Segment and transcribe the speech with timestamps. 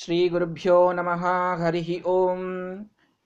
[0.00, 1.22] श्रीगुरुभ्यो नमः
[1.62, 2.42] हरिः ॐ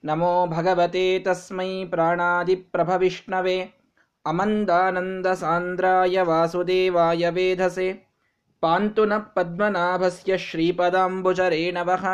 [0.04, 3.56] नमो भगवते तस्मै प्राणादिप्रभविष्णवे
[4.30, 7.88] अमन्दानन्दसान्द्राय वासुदेवाय वेधसे
[8.62, 12.06] पान्तु नः पद्मनाभस्य श्रीपदाम्बुजरेणवः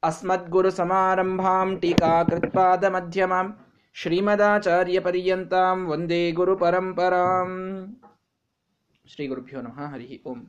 [0.08, 3.46] अस्मद्गुरुसमारम्भां टीकाकृत्पादमध्यमां
[4.02, 7.58] श्रीमदाचार्यपर्यन्तां वन्दे गुरुपरम्पराम्
[9.07, 10.39] ಶ್ರೀ ಗುರುಭ್ಯೋ ನಮಃ, ಹರಿ ಓಂ.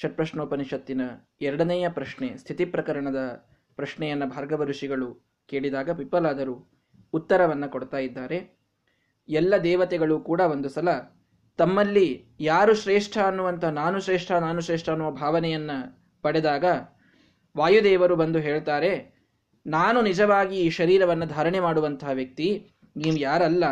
[0.00, 1.02] ಷಟ್ಪ್ರಶ್ನೋಪನಿಷತ್ತಿನ
[1.40, 3.20] ಎರಡನೆಯ ಪ್ರಶ್ನೆ, ಸ್ಥಿತಿ ಪ್ರಕರಣದ
[3.78, 5.08] ಪ್ರಶ್ನೆಯನ್ನು ಭಾರ್ಗವ ಋಷಿಗಳು
[5.50, 6.54] ಕೇಳಿದಾಗ ಪಿಪ್ಪಲಾದರು
[7.12, 8.38] ಉತ್ತರವನ್ನು ಕೊಡ್ತಾ ಇದ್ದಾರೆ.
[9.28, 10.88] ಎಲ್ಲ ದೇವತೆಗಳು ಕೂಡ ಒಂದು ಸಲ
[11.58, 12.08] ತಮ್ಮಲ್ಲಿ
[12.40, 15.70] ಯಾರು ಶ್ರೇಷ್ಠ ಅನ್ನುವಂಥ ನಾನು ಶ್ರೇಷ್ಠ ನಾನು ಶ್ರೇಷ್ಠ ಅನ್ನುವ ಭಾವನೆಯನ್ನ
[16.24, 16.64] ಪಡೆದಾಗ
[17.56, 18.92] ವಾಯುದೇವರು ಬಂದು ಹೇಳ್ತಾರೆ,
[19.66, 22.48] ನಾನು ನಿಜವಾಗಿ ಈ ಶರೀರವನ್ನು ಧಾರಣೆ ಮಾಡುವಂತಹ ವ್ಯಕ್ತಿ,
[22.96, 23.64] ನೀವು ಯಾರಲ್ಲ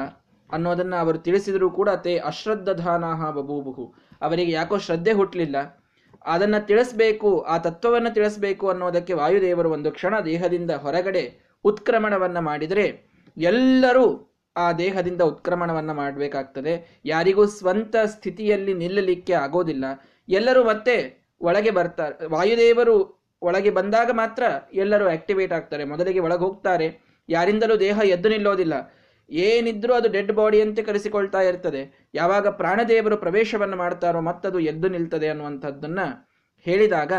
[0.52, 3.95] ಅನ್ನೋದನ್ನ ಅವರು ತಿಳಿಸಿದರೂ ಕೂಡ ತೇ ಅಶ್ರದ್ಧಾನಾಹ ಬಬೂಬುಹು.
[4.20, 5.83] ಅವರಿಗೆ ಯಾಕೋ ಶ್ರದ್ಧೆ ಹುಟ್ಟಲಿಲ್ಲ
[6.25, 14.72] ಅದನ್ನ ತಿಳಿಸ್ಬೇಕು, ಆ ತತ್ವವನ್ನು ತಿಳಿಸ್ಬೇಕು ಅನ್ನೋದಕ್ಕೆ ವಾಯುದೇವರು ಒಂದು ಕ್ಷಣ ದೇಹದಿಂದ ಹೊರಗಡೆ ಉತ್ಕ್ರಮಣವನ್ನ ಮಾಡಿದರೆ ಎಲ್ಲರೂ ಆ
[14.72, 17.00] ದೇಹದಿಂದ ಉತ್ಕ್ರಮಣವನ್ನ ಮಾಡಬೇಕಾಗ್ತದೆ.
[17.05, 19.84] ಯಾರಿಗೂ ಸ್ವಂತ ಸ್ಥಿತಿಯಲ್ಲಿ ನಿಲ್ಲಲಿಕ್ಕೆ ಆಗೋದಿಲ್ಲ.
[20.28, 25.84] ಎಲ್ಲರೂ ಮತ್ತೆ ಒಳಗೆ ಬರ್ತಾರೆ ವಾಯುದೇವರು ಒಳಗೆ ಬಂದಾಗ ಮಾತ್ರ ಎಲ್ಲರೂ ಆಕ್ಟಿವೇಟ್ ಆಗ್ತಾರೆ.
[25.84, 27.00] ಮೊದಲಿಗೆ ಒಳಗೆ ಹೋಗ್ತಾರೆ.
[27.28, 28.94] ಯಾರಿಂದಲೂ ದೇಹ ಎದ್ದು ನಿಲ್ಲೋದಿಲ್ಲ.
[29.30, 32.08] ಏನಿದ್ರೂ ಅದು ಡೆಡ್ ಬಾಡಿ ಅಂತ ಕರೆಸಿಕೊಳ್ತಾ ಇರ್ತದೆ.
[32.14, 35.98] ಯಾವಾಗ ಪ್ರಾಣದೇವರು ಪ್ರವೇಶವನ್ನು ಮಾಡ್ತಾರೋ ಮತ್ತದು ಎದ್ದು ನಿಲ್ತದೆ ಅನ್ನುವಂಥದ್ದನ್ನ
[36.60, 37.12] ಹೇಳಿದಾಗ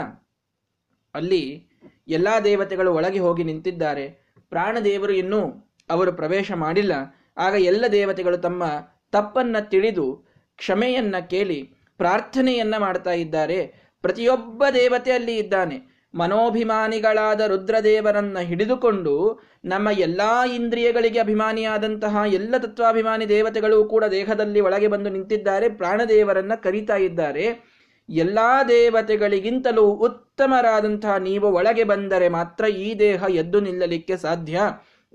[1.16, 1.68] ಅಲ್ಲಿ
[2.08, 4.34] ಎಲ್ಲಾ ದೇವತೆಗಳು ಒಳಗೆ ಹೋಗಿ ನಿಂತಿದ್ದಾರೆ.
[4.50, 6.92] ಪ್ರಾಣದೇವರು ಇನ್ನೂ ಅವರು ಪ್ರವೇಶ ಮಾಡಿಲ್ಲ.
[7.38, 8.64] ಆಗ ಎಲ್ಲ ದೇವತೆಗಳು ತಮ್ಮ
[9.12, 13.88] ತಪ್ಪನ್ನ ತಿಳಿದು ಕ್ಷಮೆಯನ್ನ ಕೇಳಿ ಪ್ರಾರ್ಥನೆಯನ್ನ ಮಾಡ್ತಾ ಇದ್ದಾರೆ.
[14.02, 15.97] ಪ್ರತಿಯೊಬ್ಬ ದೇವತೆ ಅಲ್ಲಿ ಇದ್ದಾನೆ.
[16.14, 25.70] ಮನೋಭಿಮಾನಿಗಳಾದ ರುದ್ರದೇವರನ್ನ ಹಿಡಿದುಕೊಂಡು ನಮ್ಮ ಎಲ್ಲಾ ಇಂದ್ರಿಯಗಳಿಗೆ ಅಭಿಮಾನಿಯಾದಂತಹ ಎಲ್ಲ ತತ್ವಾಭಿಮಾನಿ ದೇವತೆಗಳು ಕೂಡ ದೇಹದಲ್ಲಿ ಒಳಗೆ ಬಂದು ನಿಂತಿದ್ದಾರೆ,
[25.70, 27.78] ಪ್ರಾಣದೇವರನ್ನ ಕರೀತಾ ಇದ್ದಾರೆ.
[28.10, 34.60] ಎಲ್ಲಾ ದೇವತೆಗಳಿಗಿಂತಲೂ ಉತ್ತಮರಾದಂತಹ ನೀವು ಒಳಗೆ ಬಂದರೆ ಮಾತ್ರ ಈ ದೇಹ ಎದ್ದು ನಿಲ್ಲಲಿಕ್ಕೆ ಸಾಧ್ಯ.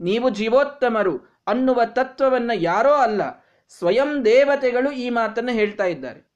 [0.00, 3.22] ನೀವು ಜೀವೋತ್ತಮರು ಅನ್ನುವ ತತ್ವವನ್ನ ಯಾರೋ ಅಲ್ಲ,
[3.69, 6.33] ಸ್ವಯಂ ದೇವತೆಗಳು ಈ ಮಾತನ್ನ ಹೇಳ್ತಾ ಇದ್ದಾರೆ.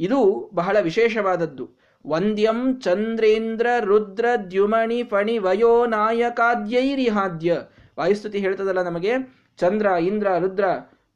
[0.00, 1.79] ಇದು ಬಹಳ ವಿಶೇಷವಾದದ್ದು.
[2.06, 7.58] ವಂದ್ಯಂ ಚಂದ್ರೇಂದ್ರ ರುದ್ರ ದ್ಯುಮಣಿ ಫಣಿ ವಯೋ ನಾಯಕಾದ್ಯೈರಿಹಾದ್ಯ.
[7.98, 9.12] ವಾಯುಸ್ತುತಿ ಹೇಳ್ತದಲ್ಲ ನಮಗೆ,
[9.58, 10.64] ಚಂದ್ರ, ಇಂದ್ರ, ರುದ್ರ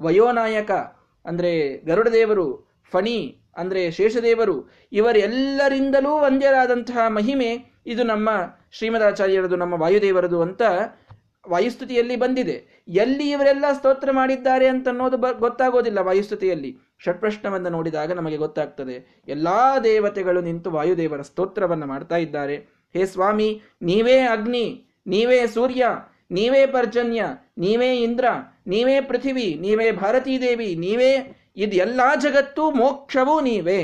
[0.00, 0.70] ವಯೋನಾಯಕ
[1.24, 8.30] ಅಂದ್ರೆ ಗರುಡದೇವರು, ಫಣಿ, ಅಂದ್ರೆ ಶೇಷದೇವರು, ಇವರೆಲ್ಲರಿಂದಲೂ ವಂದ್ಯರಾದಂತಹ ಮಹಿಮೆ ಇದು ನಮ್ಮ
[8.72, 10.62] ಶ್ರೀಮದಾಚಾರ್ಯರದು, ನಮ್ಮ ವಾಯುದೇವರದು ಅಂತ
[11.48, 12.84] ವಾಯುಸ್ತುತಿಯಲ್ಲಿ ಬಂದಿದೆ.
[12.88, 16.78] ಎಲ್ಲಿ ಇವರೆಲ್ಲ ಸ್ತೋತ್ರ ಮಾಡಿದ್ದಾರೆ ಅಂತ ಅನ್ನೋದು ಗೊತ್ತಾಗೋದಿಲ್ಲ ವಾಯುಸ್ತುತಿಯಲ್ಲಿ.
[17.04, 19.24] ಷಟ್ಪ್ರಶ್ನವನ್ನು ನೋಡಿದಾಗ ನಮಗೆ ಗೊತ್ತಾಗ್ತದೆ.
[19.28, 22.56] ಎಲ್ಲಾ ದೇವತೆಗಳು ನಿಂತು ವಾಯುದೇವರ ಸ್ತೋತ್ರವನ್ನು ಮಾಡ್ತಾ ಇದ್ದಾರೆ.
[22.92, 25.86] ಹೇ ಸ್ವಾಮಿ, ನೀವೇ ಅಗ್ನಿ, ನೀವೇ ಸೂರ್ಯ,
[26.30, 27.24] ನೀವೇ ಪರ್ಜನ್ಯ,
[27.58, 28.24] ನೀವೇ ಇಂದ್ರ,
[28.66, 33.80] ನೀವೇ ಪೃಥಿವಿ, ನೀವೇ ಭಾರತೀ ದೇವಿ ನೀವೇ ಎಲ್ಲ ಜಗತ್ತು ಮೋಕ್ಷವೂ ನೀವೇ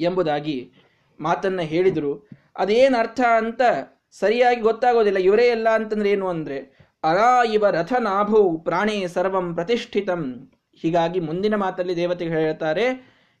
[0.00, 0.72] ಎಂಬುದಾಗಿ
[1.20, 2.28] ಮಾತನ್ನ ಹೇಳಿದರು.
[2.56, 3.62] ಅದೇನರ್ಥ ಅಂತ
[4.12, 5.18] ಸರಿಯಾಗಿ ಗೊತ್ತಾಗೋದಿಲ್ಲ.
[5.18, 6.58] ಇವರೇ ಎಲ್ಲ ಅಂತಂದ್ರೆ ಏನು ಅಂದ್ರೆ,
[7.04, 10.50] ಅರಾ ಇವ ರಥನಾಭೌ ಪ್ರಾಣೇ ಸರ್ವಂ ಪ್ರತಿಷ್ಠಿತಂ.
[10.74, 12.84] ಹೀಗಾಗಿ ಮುಂದಿನ ಮಾತಲ್ಲಿ ದೇವತೆ ಹೇಳ್ತಾರೆ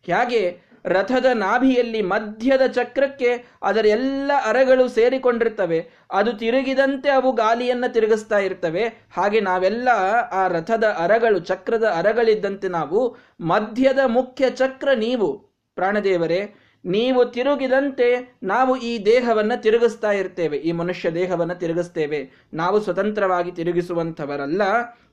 [0.02, 5.90] ಹೇಗೆ ರಥದ ನಾಭಿಯಲ್ಲಿ ಮಧ್ಯದ ಚಕ್ರಕ್ಕೆ ಅದರ ಎಲ್ಲ ಅರಗಳು ಸೇರಿಕೊಂಡಿರ್ತವೆ.
[6.10, 8.84] ಅದು ತಿರುಗಿದಂತೆ ಅವು ಗಾಲಿಯನ್ನು ತಿರುಗಿಸ್ತಾ ಇರ್ತವೆ.
[9.12, 9.88] ಹಾಗೆ ನಾವೆಲ್ಲ
[10.32, 15.38] ಆ ರಥದ ಅರಗಳು, ಚಕ್ರದ ಅರಗಳಿದ್ದಂತೆ ನಾವು ಮಧ್ಯದ ಮುಖ್ಯ ಚಕ್ರ ನೀವು.
[15.74, 22.48] ಪ್ರಾಣದೇವರೇ ನೀವು ತಿರುಗಿದಂತೆ ನಾವು ಈ ದೇಹವನ್ನು ತಿರುಗಿಸ್ತಾ ಇರ್ತೇವೆ, ಈ ಮನುಷ್ಯ ದೇಹವನ್ನು ತಿರುಗಿಸ್ತೇವೆ.
[22.54, 24.62] ನಾವು ಸ್ವತಂತ್ರವಾಗಿ ತಿರುಗಿಸುವಂಥವರಲ್ಲ,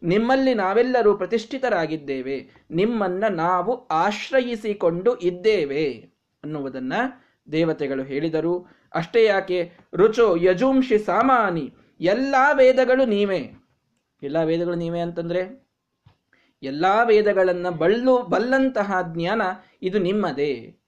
[0.03, 2.65] ನಿಮ್ಮಲ್ಲಿ ನಾವೆಲ್ಲರೂ ಪ್ರತಿಷ್ಠಿತರಾಗಿದ್ದೇವೆ.
[2.71, 6.09] ನಿಮ್ಮನ್ನ ನಾವು ಆಶ್ರಯಿಸಿಕೊಂಡು ಇದ್ದೇವೆ
[6.43, 6.93] ಅನ್ನುವುದನ್ನ
[7.51, 8.67] ದೇವತೆಗಳು ಹೇಳಿದರು.
[8.93, 9.71] ಅಷ್ಟೇ ಯಾಕೆ?
[9.95, 13.53] ರುಚೋ ಯಜುಂಶಿ ಸಾಮಾನಿ, ಎಲ್ಲ ವೇದಗಳು ನೀವೇ.
[14.23, 15.69] ಎಲ್ಲ ವೇದಗಳು ನೀವೇ ಅಂತಂದ್ರೆ?
[16.63, 19.41] ಎಲ್ಲ ವೇದಗಳನ್ನು ಬಳ್ಳು ಬಲ್ಲಂತಹ ಜ್ಞಾನ
[19.81, 20.78] ಇದು ನಿಮ್ಮದೇ.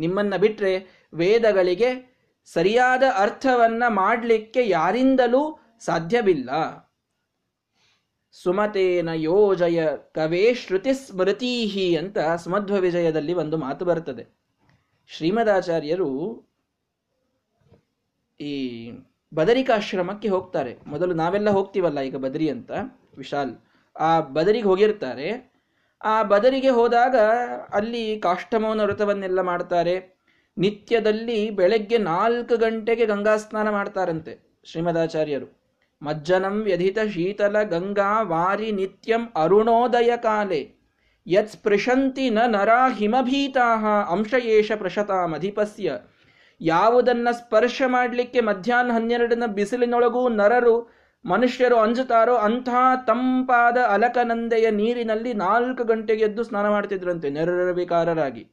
[0.00, 2.10] ನಿಮ್ಮನ್ನ ಬಿಟ್ರೆ ವೇದಗಳಿಗೆ
[2.44, 6.50] ಸರಿಯಾದ ಅರ್ಥವನ್ನ ಮಾಡಲಿಕ್ಕೆ ಯಾರಿಂದಲೂ ಸಾಧ್ಯವಿಲ್ಲ.
[8.32, 14.26] ಸುಮತೇನ ಯೋಜಯ ಕವೇ ಶ್ರುತಿ ಸ್ಮೃತೀಹಿ ಅಂತ ಸುಮಧ್ವ ವಿಜಯದಲ್ಲಿ ಒಂದು ಮಾತು ಬರ್ತದೆ.
[15.06, 16.10] ಶ್ರೀಮದಾಚಾರ್ಯರು
[18.40, 18.92] ಈ
[19.34, 20.78] ಬದರಿಕಾಶ್ರಮಕ್ಕೆ ಹೋಗ್ತಾರೆ.
[20.86, 22.70] ಮೊದಲು ನಾವೆಲ್ಲ ಹೋಗ್ತೀವಲ್ಲ ಈಗ ಬದರಿ ಅಂತ,
[23.16, 23.56] ವಿಶಾಲ್.
[23.96, 25.52] ಆ ಬದರಿಗೆ ಹೋಗಿರ್ತಾರೆ.
[26.04, 27.16] ಆ ಬದರಿಗೆ ಹೋದಾಗ
[27.72, 30.20] ಅಲ್ಲಿ ಕಾಷ್ಟಮೌನ ವ್ರತವನ್ನೆಲ್ಲ ಮಾಡ್ತಾರೆ.
[30.58, 35.60] ನಿತ್ಯದಲ್ಲಿ ಬೆಳಗ್ಗೆ ನಾಲ್ಕು ಗಂಟೆಗೆ ಗಂಗಾ ಸ್ನಾನ ಮಾಡ್ತಾರಂತೆ ಶ್ರೀಮದಾಚಾರ್ಯರು.
[36.02, 40.80] ಮಜ್ಜನಂ ವ್ಯಧಿತ ಶೀತಲ ಗಂಗಾ ವಾರಿ ನಿತ್ಯಂ ಅರುಣೋದಯ ಕಾಲೆ.
[41.26, 43.66] ಯತ್ ಸ್ಪೃಶಂತಿ ನ ನರಾ ಹಿಮಭೀತಾ
[44.10, 45.92] ಅಂಶಯೇಷ ಪ್ರಶತಾಮಧಿಪಸ್ಯ
[46.60, 52.68] ಯಾವುದನ್ನ ಸ್ಪರ್ಶ ಮಾಡಲಿಕ್ಕೆ ಮಧ್ಯಾಹ್ನ ಹನ್ನೆರಡನ ಬಿಸಿಲಿನೊಳಗೂ ನರರು ಮನುಷ್ಯರು ಅಂಜುತ್ತಾರೋ ಅಂಥ
[53.06, 58.44] ತಂಪಾದ ಅಲಕನಂದೆಯ ನೀರಿನಲ್ಲಿ ನಾಲ್ಕು ಗಂಟೆಗೆ ಎದ್ದು ಸ್ನಾನ ಮಾಡ್ತಿದ್ರಂತೆ ನೆರವಿಕಾರರಾಗಿ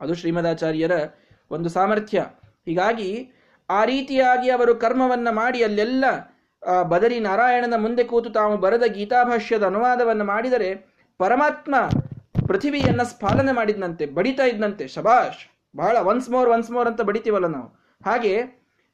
[0.00, 0.94] ಅದು ಶ್ರೀಮದಾಚಾರ್ಯರ
[1.50, 2.20] ಒಂದು ಸಾಮರ್ಥ್ಯ.
[2.66, 3.10] ಹೀಗಾಗಿ
[3.68, 6.04] ಆ ರೀತಿಯಾಗಿ ಅವರು ಕರ್ಮವನ್ನ ಮಾಡಿ ಅಲ್ಲೆಲ್ಲ
[6.82, 10.70] ಬದರಿ ನಾರಾಯಣನ ಮುಂದೆ ಕೂತು ತಾವು ಬರೆದ ಗೀತಾಭಾಷ್ಯದ ಅನುವಾದವನ್ನು ಮಾಡಿದರೆ
[11.20, 11.74] ಪರಮಾತ್ಮ
[12.48, 14.88] ಪೃಥಿವಿಯನ್ನ ಸ್ಫಾಲನೆ ಮಾಡಿದ್ನಂತೆ, ಬಡಿತಾ ಇದ್ನಂತೆ.
[14.88, 15.42] ಶಬಾಷ್!
[15.74, 17.68] ಬಹಳ ಒನ್ಸ್ ಮೋರ್ ಒನ್ಸ್ ಮೋರ್ ಅಂತ ಬಡಿತೀವಲ್ಲ ನಾವು.
[18.00, 18.32] ಹಾಗೆ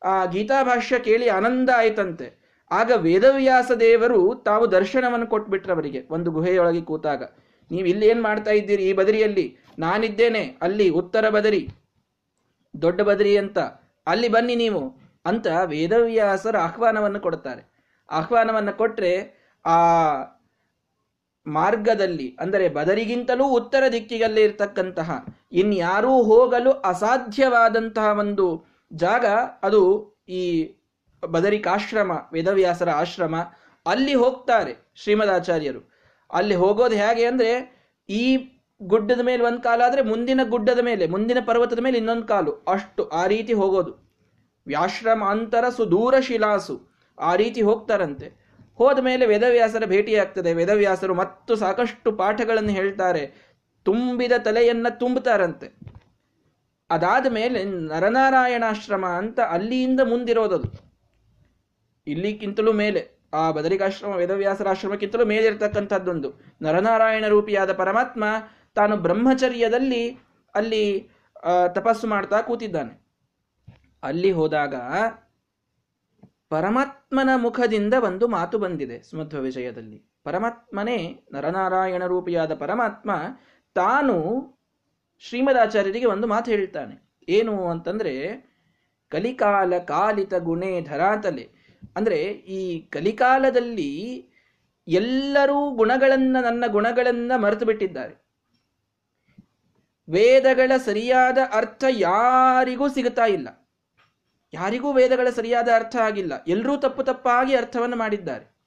[0.03, 2.27] ಆ ಗೀತಾಭಾಷ್ಯ ಕೇಳಿ ಆನಂದ ಆಯ್ತಂತೆ.
[2.71, 7.23] ಆಗ ವೇದವ್ಯಾಸ ದೇವರು ತಾವು ದರ್ಶನವನ್ನು ಕೊಟ್ಬಿಟ್ರೆ ಅವರಿಗೆ ಒಂದು ಗುಹೆಯೊಳಗೆ ಕೂತಾಗ.
[7.71, 9.47] ನೀವು ಇಲ್ಲಿ ಏನ್ ಮಾಡ್ತಾ ಇದ್ದೀರಿ ಈ ಬದರಿಯಲ್ಲಿ?
[9.85, 11.63] ನಾನಿದ್ದೇನೆ, ಅಲ್ಲಿ ಉತ್ತರ ಬದರಿ,
[12.75, 13.59] ದೊಡ್ಡ ಬದರಿ ಅಂತ.
[14.07, 14.83] ಅಲ್ಲಿ ಬನ್ನಿ ನೀವು
[15.31, 17.63] ಅಂತ ವೇದವ್ಯಾಸರ ಆಹ್ವಾನವನ್ನು ಕೊಡ್ತಾರೆ
[18.09, 19.13] ಆಹ್ವಾನವನ್ನು ಕೊಟ್ರೆ
[19.65, 19.77] ಆ
[21.47, 25.11] ಮಾರ್ಗದಲ್ಲಿ, ಅಂದರೆ ಬದರಿಗಿಂತಲೂ ಉತ್ತರ ದಿಕ್ಕಿಗಲ್ಲೇ ಇರ್ತಕ್ಕಂತಹ,
[25.63, 28.47] ಇನ್ಯಾರೂ ಹೋಗಲು ಅಸಾಧ್ಯವಾದಂತಹ ಒಂದು
[28.91, 29.27] ಜಾಗ
[29.69, 29.83] ಅದು
[30.41, 30.43] ಈ
[31.27, 33.35] ಬದರಿಕಾಶ್ರಮ, ವೇದವ್ಯಾಸರ ಆಶ್ರಮ,
[33.87, 35.91] ಅಲ್ಲಿ ಹೋಗ್ತಾರೆ ಶ್ರೀಮದಾಚಾರ್ಯರು.
[36.33, 37.79] ಅಲ್ಲಿ ಹೋಗೋದು ಹೇಗೆ ಅಂದ್ರೆ,
[38.09, 38.37] ಈ
[38.83, 43.27] ಗುಡ್ಡದ ಮೇಲೆ ಒಂದು ಕಾಲ ಆದ್ರೆ ಮುಂದಿನ ಗುಡ್ಡದ ಮೇಲೆ, ಮುಂದಿನ ಪರ್ವತದ ಮೇಲೆ ಇನ್ನೊಂದು ಕಾಲು, ಅಷ್ಟು ಆ
[43.27, 44.09] ರೀತಿ ಹೋಗೋದು.
[44.67, 46.89] ವ್ಯಾಶ್ರಮ ಅಂತರ ಸುದೂರ ಶಿಲಾಸು,
[47.19, 48.49] ಆ ರೀತಿ ಹೋಗ್ತಾರಂತೆ.
[48.75, 50.55] ಹೋದ ಮೇಲೆ ವೇದವ್ಯಾಸರ ಭೇಟಿಯಾಗ್ತದೆ.
[50.55, 53.55] ವೇದವ್ಯಾಸರು ಮತ್ತು ಸಾಕಷ್ಟು ಪಾಠಗಳನ್ನು ಹೇಳ್ತಾರೆ.
[53.83, 55.79] ತುಂಬಿದ ತಲೆಯನ್ನ ತುಂಬುತ್ತಾರಂತೆ.
[56.91, 60.88] ಅದಾದ ಮೇಲೆ ನರನಾರಾಯಣಾಶ್ರಮ ಅಂತ ಅಲ್ಲಿಯಿಂದ ಮುಂದಿರೋದದು.
[62.09, 63.01] ಇಲ್ಲಿಕ್ಕಿಂತಲೂ ಮೇಲೆ,
[63.35, 66.29] ಆ ಬದರಿಕಾಶ್ರಮ ವೇದವ್ಯಾಸರಾಶ್ರಮಕ್ಕಿಂತಲೂ ಮೇಲಿರ್ತಕ್ಕಂಥದ್ದೊಂದು
[66.63, 68.25] ನರನಾರಾಯಣ ರೂಪಿಯಾದ ಪರಮಾತ್ಮ
[68.75, 70.03] ತಾನು ಬ್ರಹ್ಮಚರ್ಯದಲ್ಲಿ
[70.55, 70.85] ಅಲ್ಲಿ
[71.75, 72.93] ತಪಸ್ಸು ಮಾಡ್ತಾ ಕೂತಿದ್ದಾನೆ.
[74.03, 74.75] ಅಲ್ಲಿ ಹೋದಾಗ
[76.51, 79.99] ಪರಮಾತ್ಮನ ಮುಖದಿಂದ ಒಂದು ಮಾತು ಬಂದಿದೆ ಸುಮಧ್ವ ವಿಜಯದಲ್ಲಿ.
[80.25, 80.99] ಪರಮಾತ್ಮನೇ
[81.33, 83.11] ನರನಾರಾಯಣ ರೂಪಿಯಾದ ಪರಮಾತ್ಮ
[83.77, 84.15] ತಾನು
[85.23, 86.95] ಶ್ರೀಮದಾಚಾರ್ಯರಿಗೆ ಒಂದು ಮಾತು ಹೇಳ್ತಾನೆ.
[87.29, 88.15] ಏನು ಅಂತಂದ್ರೆ
[89.13, 91.45] ಕಲಿಕಾಲ ಕಾಲಿತ ಗುಣೇ ಧರಾತಲೆ
[91.97, 94.29] ಅಂದ್ರೆ ಈ ಕಲಿಕಾಲದಲ್ಲಿ
[94.89, 98.29] ಎಲ್ಲರೂ ಗುಣಗಳನ್ನ, ನನ್ನ ಗುಣಗಳನ್ನ ಮರೆತು ಬಿಟ್ಟಿದ್ದಾರೆ.
[100.09, 103.69] ವೇದಗಳ ಸರಿಯಾದ ಅರ್ಥ ಯಾರಿಗೂ ಸಿಗುತ್ತಾ ಇಲ್ಲ.
[104.55, 106.45] ಯಾರಿಗೂ ವೇದಗಳ ಸರಿಯಾದ ಅರ್ಥ ಆಗಿಲ್ಲ.
[106.49, 108.59] ಎಲ್ಲರೂ ತಪ್ಪು ತಪ್ಪಾಗಿ ಅರ್ಥವನ್ನು ಮಾಡಿದ್ದಾರೆ.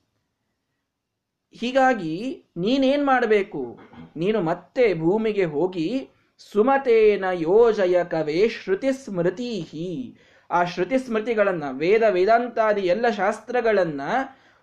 [1.54, 3.80] ಹೀಗಾಗಿ ನೀನೇನ್ ಮಾಡಬೇಕು?
[4.16, 10.18] ನೀನು ಮತ್ತೆ ಭೂಮಿಗೆ ಹೋಗಿ ಸುಮತೇನ ಯೋಜಯ ಕವೇ ಶ್ರುತಿ ಸ್ಮೃತಿಹಿ
[10.52, 14.02] ಆ ಶ್ರುತಿ ಸ್ಮೃತಿಗಳನ್ನ, ವೇದ ವೇದಾಂತಾದಿ ಎಲ್ಲ ಶಾಸ್ತ್ರಗಳನ್ನ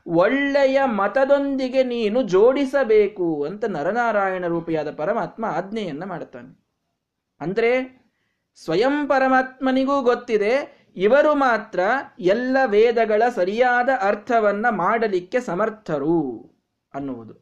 [0.07, 6.51] ಒಳ್ಳೆಯ ಮತದೊಂದಿಗೆ ನೀನು ಜೋಡಿಸಬೇಕು ಅಂತ ನರನಾರಾಯಣ ರೂಪಿಯಾದ ಪರಮಾತ್ಮ ಆಜ್ಞೆಯನ್ನು ಮಾಡುತ್ತಾನೆ.
[7.41, 7.71] ಅಂದ್ರೆ
[8.65, 10.55] ಸ್ವಯಂ ಪರಮಾತ್ಮನಿಗೂ ಗೊತ್ತಿದೆ,
[10.97, 11.81] ಇವರು ಮಾತ್ರ
[12.19, 16.19] ಎಲ್ಲ ವೇದಗಳ ಸರಿಯಾದ ಅರ್ಥವನ್ನ ಮಾಡಲಿಕ್ಕೆ ಸಮರ್ಥರು
[16.95, 17.35] ಅನ್ನುವುದು.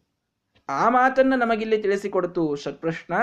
[0.69, 3.15] ಆ ಮಾತನ್ನ ನಮಗಿಲ್ಲಿ ತಿಳಿಸಿಕೊಡ್ತು ಶತ್ಪ್ರಶ್ನ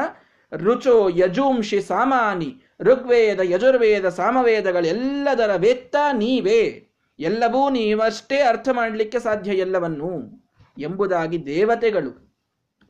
[0.57, 6.89] ರುಚೋ ಯಜೂಂಶಿ ಸಾಮಾನಿ, ಋಗ್ವೇದ, ಯಜುರ್ವೇದ ಸಾಮವೇದಗಳೆಲ್ಲದರ ವೇತ್ತ ನೀವೇ.
[7.19, 10.43] ಎಲ್ಲವೂ ನೀವಷ್ಟೇ ಅರ್ಥ ಮಾಡಲಿಕ್ಕೆ ಸಾಧ್ಯ ಎಲ್ಲವನ್ನು
[10.77, 12.33] ಎಂಬುದಾಗಿ ದೇವತೆಗಳು.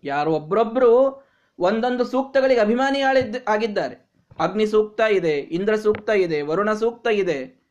[0.04, 1.24] ಯಾರು ಒಬ್ಬರೊಬ್ಬರು
[1.60, 3.02] ಒಂದೊಂದು ಸೂಕ್ತಗಳಿಗೆ ಅಭಿಮಾನಿ
[3.48, 4.10] ಆಗಿದ್ದಾರೆ.
[4.40, 7.64] ಅಗ್ನಿ ಸೂಕ್ತ ಇದೆ, ಇಂದ್ರ ಸೂಕ್ತ ಇದೆ, ವರುಣ ಸೂಕ್ತ ಇದೆ,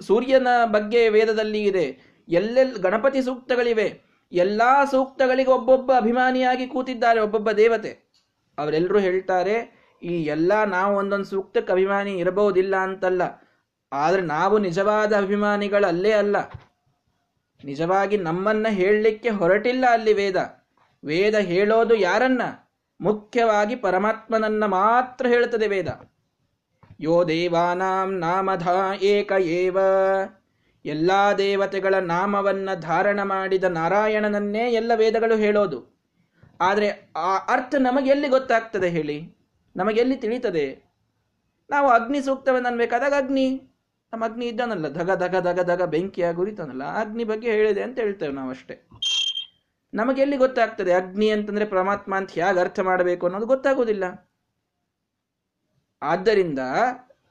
[0.00, 1.98] ಸೂರ್ಯನ ಬಗ್ಗೆ ವೇದದಲ್ಲಿ ಇದೆ.
[2.28, 4.00] ಎಲ್ಲೆಲ್, ಗಣಪತಿ ಸೂಕ್ತಗಳಿವೆ.
[4.32, 8.07] ಎಲ್ಲಾ ಸೂಕ್ತಗಳಿಗೆ ಒಬ್ಬೊಬ್ಬ ಅಭಿಮಾನಿಯಾಗಿ ಕೂತಿದ್ದಾರೆ ಒಬ್ಬೊಬ್ಬ ದೇವತೆ.
[8.58, 13.48] ಅವರೆಲ್ಲರೂ ಹೇಳ್ತಾರೆ, ಈ ಎಲ್ಲ ನಾವು ಒಂದೊಂದು ಸೂಕ್ತಕ್ಕೆ ಅಭಿಮಾನಿ ಇರಬಹುದಿಲ್ಲ ಅಂತಲ್ಲ.
[13.92, 16.36] ಆದ್ರೆ ನಾವು ನಿಜವಾದ ಅಭಿಮಾನಿಗಳಲ್ಲೇ ಅಲ್ಲ.
[17.64, 20.66] ನಿಜವಾಗಿ ನಮ್ಮನ್ನ ಹೇಳಲಿಕ್ಕೆ ಹೊರಟಿಲ್ಲ ಅಲ್ಲಿ ವೇದ.
[21.04, 22.42] ವೇದ ಹೇಳೋದು ಯಾರನ್ನ?
[23.00, 26.10] ಮುಖ್ಯವಾಗಿ ಪರಮಾತ್ಮನನ್ನ ಮಾತ್ರ ಹೇಳುತ್ತದೆ ವೇದ.
[27.00, 28.68] ಯೋ ದೇವಾನಾಂ ನಾಮಧ
[29.02, 29.78] ಏಕ ಏವ.
[30.84, 35.97] ಎಲ್ಲಾ ದೇವತೆಗಳ ನಾಮವನ್ನ ಧಾರಣ ಮಾಡಿದ ನಾರಾಯಣನನ್ನೇ ಎಲ್ಲ ವೇದಗಳು ಹೇಳೋದು.
[36.60, 39.36] ಆದರೆ ಆ ಅರ್ಥ ನಮಗೆ ಎಲ್ಲಿ ಗೊತ್ತಾಗ್ತದೆ ಹೇಳಿ?
[39.76, 40.66] ನಮಗೆಲ್ಲಿ ತಿಳಿತದೆ?
[41.70, 43.48] ನಾವು ಅಗ್ನಿ ಸೂಕ್ತವನ್ನು ಅನ್ಬೇಕಾದಾಗ ಅಗ್ನಿ.
[44.12, 48.50] ನಮ್ಮ ಅಗ್ನಿ ಇದ್ದಾನಲ್ಲ, ಧಗ ಧಗ ಧಗ ಧಗ ಬೆಂಕಿಯಾಗಿ ಉರಿತಾನಲ್ಲ ಅಗ್ನಿ ಬಗ್ಗೆ ಹೇಳಿದೆ ಅಂತ ಹೇಳ್ತೇವೆ ನಾವು
[48.50, 48.82] ಅಷ್ಟೇ.
[49.94, 54.04] ನಮಗೆ ಎಲ್ಲಿ ಗೊತ್ತಾಗ್ತದೆ ಅಗ್ನಿ ಅಂತಂದ್ರೆ ಪರಮಾತ್ಮ ಅಂತ ಹೇಗೆ ಅರ್ಥ ಮಾಡಬೇಕು ಅನ್ನೋದು ಗೊತ್ತಾಗೋದಿಲ್ಲ.
[56.02, 56.58] ಆದ್ದರಿಂದ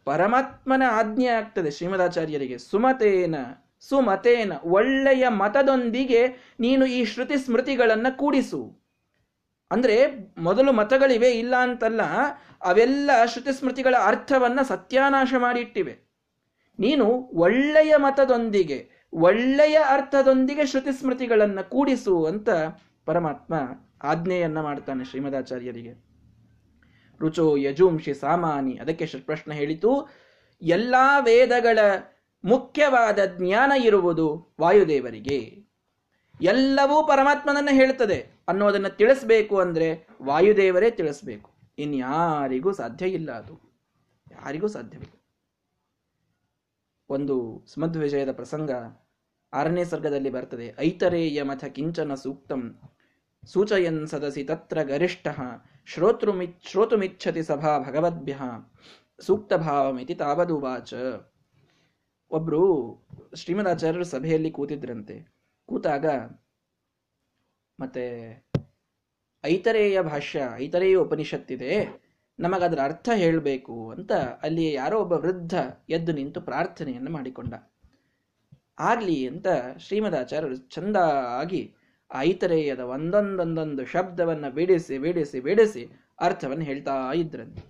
[0.05, 3.35] ಪರಮಾತ್ಮನ ಆಜ್ಞೆ ಆಗ್ತದೆ ಶ್ರೀಮದಾಚಾರ್ಯರಿಗೆ, ಸುಮತೇನ
[3.79, 6.27] ಸುಮತೇನ ಒಳ್ಳೆಯ ಮತದೊಂದಿಗೆ
[6.59, 8.86] ನೀನು ಈ ಶ್ರುತಿ ಸ್ಮೃತಿಗಳನ್ನು ಕೂಡಿಸು.
[9.71, 12.01] ಅಂದ್ರೆ ಮೊದಲು ಮತಗಳಿವೆ ಇಲ್ಲ ಅಂತಲ್ಲ,
[12.61, 15.99] ಅವೆಲ್ಲ ಶ್ರುತಿ ಸ್ಮೃತಿಗಳ ಅರ್ಥವನ್ನ ಸತ್ಯಾನಾಶ ಮಾಡಿಟ್ಟಿವೆ.
[16.79, 22.49] ನೀನು ಒಳ್ಳೆಯ ಮತದೊಂದಿಗೆ, ಒಳ್ಳೆಯ ಅರ್ಥದೊಂದಿಗೆ ಶ್ರುತಿ ಸ್ಮೃತಿಗಳನ್ನ ಕೂಡಿಸು ಅಂತ
[23.05, 23.53] ಪರಮಾತ್ಮ
[24.03, 26.07] ಆಜ್ಞೆಯನ್ನ ಮಾಡ್ತಾನೆ ಶ್ರೀಮದಾಚಾರ್ಯರಿಗೆ.
[27.19, 30.09] ರುಚೋ ಯಜುಂಶಿ ಸಾಮಾನಿ, ಅದಕ್ಕೆ ಪ್ರಶ್ನೆ ಹೇಳಿತು,
[30.61, 31.79] ಎಲ್ಲಾ ವೇದಗಳ
[32.45, 35.66] ಮುಖ್ಯವಾದ ಜ್ಞಾನ ಇರುವುದು ವಾಯುದೇವರಿಗೆ.
[36.41, 41.51] ಎಲ್ಲವೂ ಪರಮಾತ್ಮನನ್ನ ಹೇಳ್ತದೆ ಅನ್ನೋದನ್ನ ತಿಳಿಸ್ಬೇಕು ಅಂದ್ರೆ ವಾಯುದೇವರೇ ತಿಳಿಸ್ಬೇಕು.
[41.77, 43.59] ಇನ್ಯಾರಿಗೂ ಸಾಧ್ಯ ಇಲ್ಲ ಅದು.
[44.31, 45.23] ಯಾರಿಗೂ ಸಾಧ್ಯವಿಲ್ಲ.
[47.09, 48.71] ಒಂದು ವಿಜಯದ ಪ್ರಸಂಗ
[49.53, 50.75] ಆರನೇ ಸರ್ಗದಲ್ಲಿ ಬರ್ತದೆ.
[50.79, 52.79] ಐತರೇಯ ಮಥ ಕಿಂಚನ ಸೂಕ್ತಂ
[53.45, 55.27] ಸೂಚಯನ್ ಸದಸಿ ತತ್ರ ಗರಿಷ್ಠ
[55.85, 58.39] ಶ್ರೋತೃಮಿ ಶ್ರೋತುಮಿಚ್ಛತಿ ಸಭಾ ಭಗವದ್ಭ್ಯ
[59.19, 60.93] ಸೂಕ್ತ ಭಾವಮಿತಿ ತಾವದುವಾಚ.
[62.31, 62.95] ಒಬ್ರು
[63.35, 65.36] ಶ್ರೀಮದಾಚಾರ್ಯರು ಸಭೆಯಲ್ಲಿ ಕೂತಿದ್ರಂತೆ.
[65.67, 66.05] ಕೂತಾಗ
[67.79, 68.03] ಮತ್ತೆ
[69.45, 71.87] ಐತರೇಯ ಭಾಷ್ಯ, ಐತರೇಯ ಉಪನಿಷತ್ತಿದೆ
[72.39, 75.53] ನಮಗದರ ಅರ್ಥ ಹೇಳಬೇಕು ಅಂತ ಅಲ್ಲಿ ಯಾರೋ ಒಬ್ಬ ವೃದ್ಧ
[75.89, 77.53] ಎದ್ದು ನಿಂತು ಪ್ರಾರ್ಥನೆಯನ್ನು ಮಾಡಿಕೊಂಡ.
[78.79, 79.47] ಆಗಲಿ ಅಂತ
[79.77, 80.95] ಶ್ರೀಮದಾಚಾರ್ಯರು ಚಂದ
[81.41, 81.75] ಆಗಿ
[82.15, 87.63] ಐತರೇಯದ ಒಂದೊಂದೊಂದೊಂದು ಶಬ್ದವನ್ನು ಬಿಡಿಸಿ ಬಿಡಿಸಿ ಬಿಡಿಸಿ ಅರ್ಥವನ್ನು ಹೇಳ್ತಾ ಇದ್ರಂತೆ.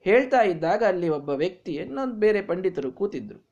[0.00, 3.51] ಹೇಳ್ತಾ ಇದ್ದಾಗ ಅಲ್ಲಿ ಒಬ್ಬ ವ್ಯಕ್ತಿ ಇನ್ನೊಂದು ಬೇರೆ ಪಂಡಿತರು ಕೂತಿದ್ರು.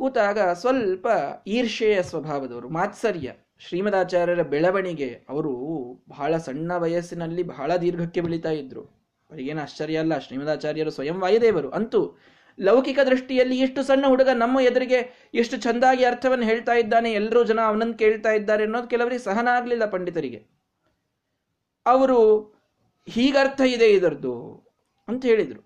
[0.00, 1.06] ಕೂತಾಗ ಸ್ವಲ್ಪ
[1.46, 3.32] ಈರ್ಷೆಯ ಸ್ವಭಾವದವರು, ಮಾತ್ಸರ್ಯ.
[3.58, 5.52] ಶ್ರೀಮದಾಚಾರ್ಯರ ಬೆಳವಣಿಗೆ, ಅವರು
[6.08, 8.82] ಬಹಳ ಸಣ್ಣ ವಯಸ್ಸಿನಲ್ಲಿ ಬಹಳ ದೀರ್ಘಕ್ಕೆ ಬೆಳೀತಾ ಇದ್ರು.
[9.30, 11.70] ಅವರಿಗೇನು ಆಶ್ಚರ್ಯ ಅಲ್ಲ, ಶ್ರೀಮದಾಚಾರ್ಯರು ಸ್ವಯಂ ವಾಯುದೇವರು.
[11.70, 12.18] ಅಂತೂ
[12.60, 17.94] ಲೌಕಿಕ ದೃಷ್ಟಿಯಲ್ಲಿ ಎಷ್ಟು ಸಣ್ಣ ಹುಡುಗ ನಮ್ಮ ಎದುರಿಗೆ ಎಷ್ಟು ಚಂದಾಗಿ ಅರ್ಥವನ್ನು ಹೇಳ್ತಾ ಇದ್ದಾನೆ ಎಲ್ಲರೂ ಜನ ಅವನನ್ನು
[17.94, 20.46] ಕೇಳ್ತಾ ಇದ್ದಾರೆ ಅನ್ನೋದು ಕೆಲವರಿಗೆ ಸಹನ ಆಗಲಿಲ್ಲ ಪಂಡಿತರಿಗೆ.
[21.86, 22.20] ಅವರು,
[23.08, 24.34] ಹೀಗರ್ಥ ಇದೆ ಇದರದ್ದು
[25.08, 25.62] ಅಂತ ಹೇಳಿದರು.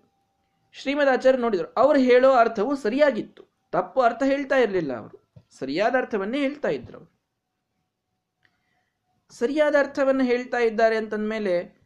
[0.73, 1.73] ಶ್ರೀಮದಾಚಾರ್ಯ ನೋಡಿದರು.
[1.73, 3.54] ಅವರು ಹೇಳೋ ಅರ್ಥವು ಸರಿಯಾಗಿತ್ತು.
[3.75, 5.31] ತಪ್ಪು ಅರ್ಥ ಹೇಳ್ತಾ ಇರಲಿಲ್ಲ ಅವರು.
[5.57, 7.15] ಸರಿಯಾದ ಅರ್ಥವನ್ನೇ ಹೇಳ್ತಾ ಇದ್ರು ಅವರು.
[9.29, 11.81] ಸರಿಯಾದ ಅರ್ಥವನ್ನು ಹೇಳ್ತಾ ಇದ್ದಾರೆ ಅಂತಂದ್ಮೇಲೆ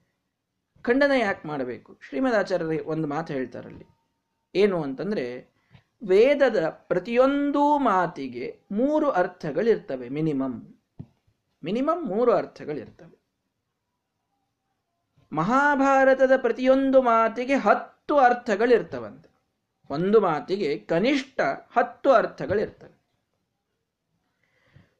[0.81, 2.00] ಖಂಡನ ಯಾಕೆ ಮಾಡಬೇಕು?
[2.01, 3.86] ಶ್ರೀಮದಾಚಾರ್ಯರು ಒಂದು ಮಾತು ಹೇಳ್ತಾರಲ್ಲಿ
[4.55, 5.53] ಏನು ಅಂತಂದ್ರೆ,
[6.08, 10.62] ವೇದದ ಪ್ರತಿಯೊಂದು ಮಾತಿಗೆ ಮೂರು ಅರ್ಥಗಳಿರ್ತವೆ, ಮಿನಿಮಮ್.
[11.63, 13.19] ಮಿನಿಮಮ್ ಮೂರು ಅರ್ಥಗಳಿರ್ತವೆ.
[15.31, 19.29] ಮಹಾಭಾರತದ ಪ್ರತಿಯೊಂದು ಮಾತಿಗೆ ಹತ್ತು ಅರ್ಥಗಳಿರ್ತವಂತೆ.
[19.89, 21.39] ಒಂದು ಮಾತಿಗೆ ಕನಿಷ್ಠ
[21.77, 23.00] ಹತ್ತು ಅರ್ಥಗಳಿರ್ತವೆ.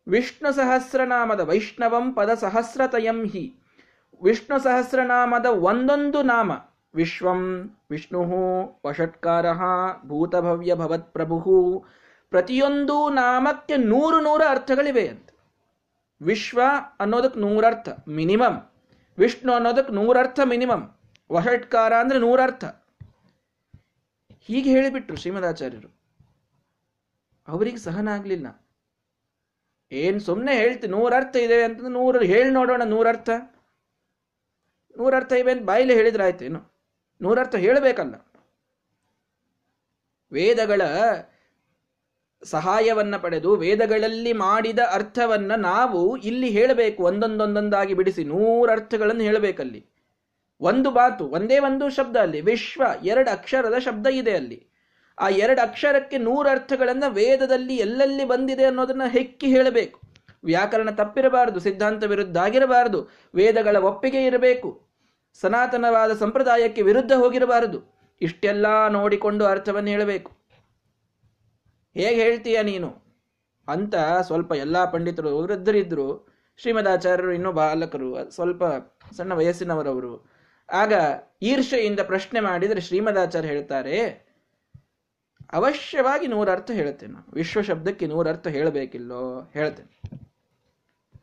[0.08, 3.56] ವಿಷ್ಣು ಸಹಸ್ರನಾಮದ ವೈಷ್ಣವಂ ಪದ ಸಹಸ್ರತಯಂ ಹಿ.
[4.24, 6.52] ವಿಷ್ಣು ಸಹಸ್ರನಾಮದ ಒಂದೊಂದು ನಾಮ,
[6.96, 8.22] ವಿಶ್ವಂ, ವಿಷ್ಣು,
[8.86, 9.46] ವಷಟ್ಕಾರ,
[10.08, 11.86] ಭೂತಭವ್ಯ ಭವತ್ ಪ್ರಭು,
[12.30, 15.30] ಪ್ರತಿಯೊಂದು ನಾಮಕ್ಕೆ ನೂರು ನೂರು ಅರ್ಥಗಳಿವೆ ಅಂತ.
[16.22, 16.62] ವಿಶ್ವ
[17.00, 18.62] ಅನ್ನೋದಕ್ಕೆ ನೂರರ್ಥ ಮಿನಿಮಮ್.
[19.18, 20.90] ವಿಷ್ಣು ಅನ್ನೋದಕ್ಕೆ ನೂರರ್ಥ ಮಿನಿಮಮ್.
[21.32, 22.66] ವಷಟ್ಕಾರ ಅಂದ್ರೆ ನೂರರ್ಥ
[24.48, 25.90] ಹೀಗೆ ಹೇಳಿಬಿಟ್ರು ಶ್ರೀಮದಾಚಾರ್ಯರು.
[27.48, 28.48] ಅವರಿಗೆ ಸಹನ ಆಗಲಿಲ್ಲ
[29.92, 33.30] ಏನು ಸುಮ್ಮನೆ ಹೇಳ್ತೀನಿ ನೂರರ್ಥ ಇದೆ ಅಂತಂದ್ರೆ ನೂರು ಹೇಳಿ ನೋಡೋಣ ನೂರರ್ಥ
[34.96, 36.60] ನೂರರ್ಥ ಇವೆ ಅಂತ ಬಾಯಿಲೆ ಹೇಳಿದ್ರೆ ಆಯ್ತೇನು
[37.22, 38.16] ನೂರರ್ಥ ಹೇಳಬೇಕಲ್ಲ.
[40.32, 40.82] ವೇದಗಳ
[42.44, 49.82] ಸಹಾಯವನ್ನ ಪಡೆದು ವೇದಗಳಲ್ಲಿ ಮಾಡಿದ ಅರ್ಥವನ್ನ ನಾವು ಇಲ್ಲಿ ಹೇಳಬೇಕು, ಒಂದೊಂದೊಂದೊಂದಾಗಿ ಬಿಡಿಸಿ ನೂರರ್ಥಗಳನ್ನು ಹೇಳಬೇಕಲ್ಲಿ.
[50.62, 54.70] ಒಂದು ಬಾತು, ಒಂದೇ ಒಂದು ಶಬ್ದ ಅಲ್ಲಿ, ವಿಶ್ವ, ಎರಡು ಅಕ್ಷರದ ಶಬ್ದ ಇದೆ ಅಲ್ಲಿ.
[55.20, 60.00] ಆ ಎರಡು ಅಕ್ಷರಕ್ಕೆ ನೂರು ಅರ್ಥಗಳನ್ನು ವೇದದಲ್ಲಿ ಎಲ್ಲೆಲ್ಲಿ ಬಂದಿದೆ ಅನ್ನೋದನ್ನ ಹೆಕ್ಕಿ ಹೇಳಬೇಕು.
[60.44, 64.88] ವ್ಯಾಕರಣ ತಪ್ಪಿರಬಾರದು, ಸಿದ್ಧಾಂತ ವಿರುದ್ಧ ಆಗಿರಬಾರದು, ವೇದಗಳ ಒಪ್ಪಿಗೆ ಇರಬೇಕು.
[65.34, 68.00] ಸನಾತನವಾದ ಸಂಪ್ರದಾಯಕ್ಕೆ ವಿರುದ್ಧ ಹೋಗಿರಬಾರದು.
[68.22, 70.32] ಇಷ್ಟೆಲ್ಲ ನೋಡಿಕೊಂಡು ಅರ್ಥವನ್ನು ಹೇಳಬೇಕು.
[71.94, 73.10] ಹೇಗೆ ಹೇಳ್ತೀಯ ನೀನು?
[73.68, 78.64] ಅಂತ ಸ್ವಲ್ಪ ಎಲ್ಲ ಪಂಡಿತರು ವೃದ್ಧರಿದ್ದರು ಶ್ರೀಮದಾಚಾರ್ಯರು ಇನ್ನೂ ಬಾಲಕರು, ಸ್ವಲ್ಪ
[79.18, 80.39] ಸಣ್ಣ ವಯಸ್ಸಿನವರವರು.
[80.74, 80.94] ಆಗ
[81.42, 84.30] ಈರ್ಷೆಯಿಂದ ಪ್ರಶ್ನೆ ಮಾಡಿದರೆ ಶ್ರೀಮದಾಚಾರ್ಯ ಹೇಳ್ತಾರೆ,
[85.54, 87.32] ಅವಶ್ಯವಾಗಿ ನೂರರ್ಥ ಹೇಳ್ತೇನೆ ನಾನು.
[87.34, 89.52] ವಿಶ್ವ ಶಬ್ದಕ್ಕೆ ನೂರರ್ಥ ಹೇಳಬೇಕಿಲ್ಲೋ?
[89.54, 90.02] ಹೇಳ್ತೇನೆ.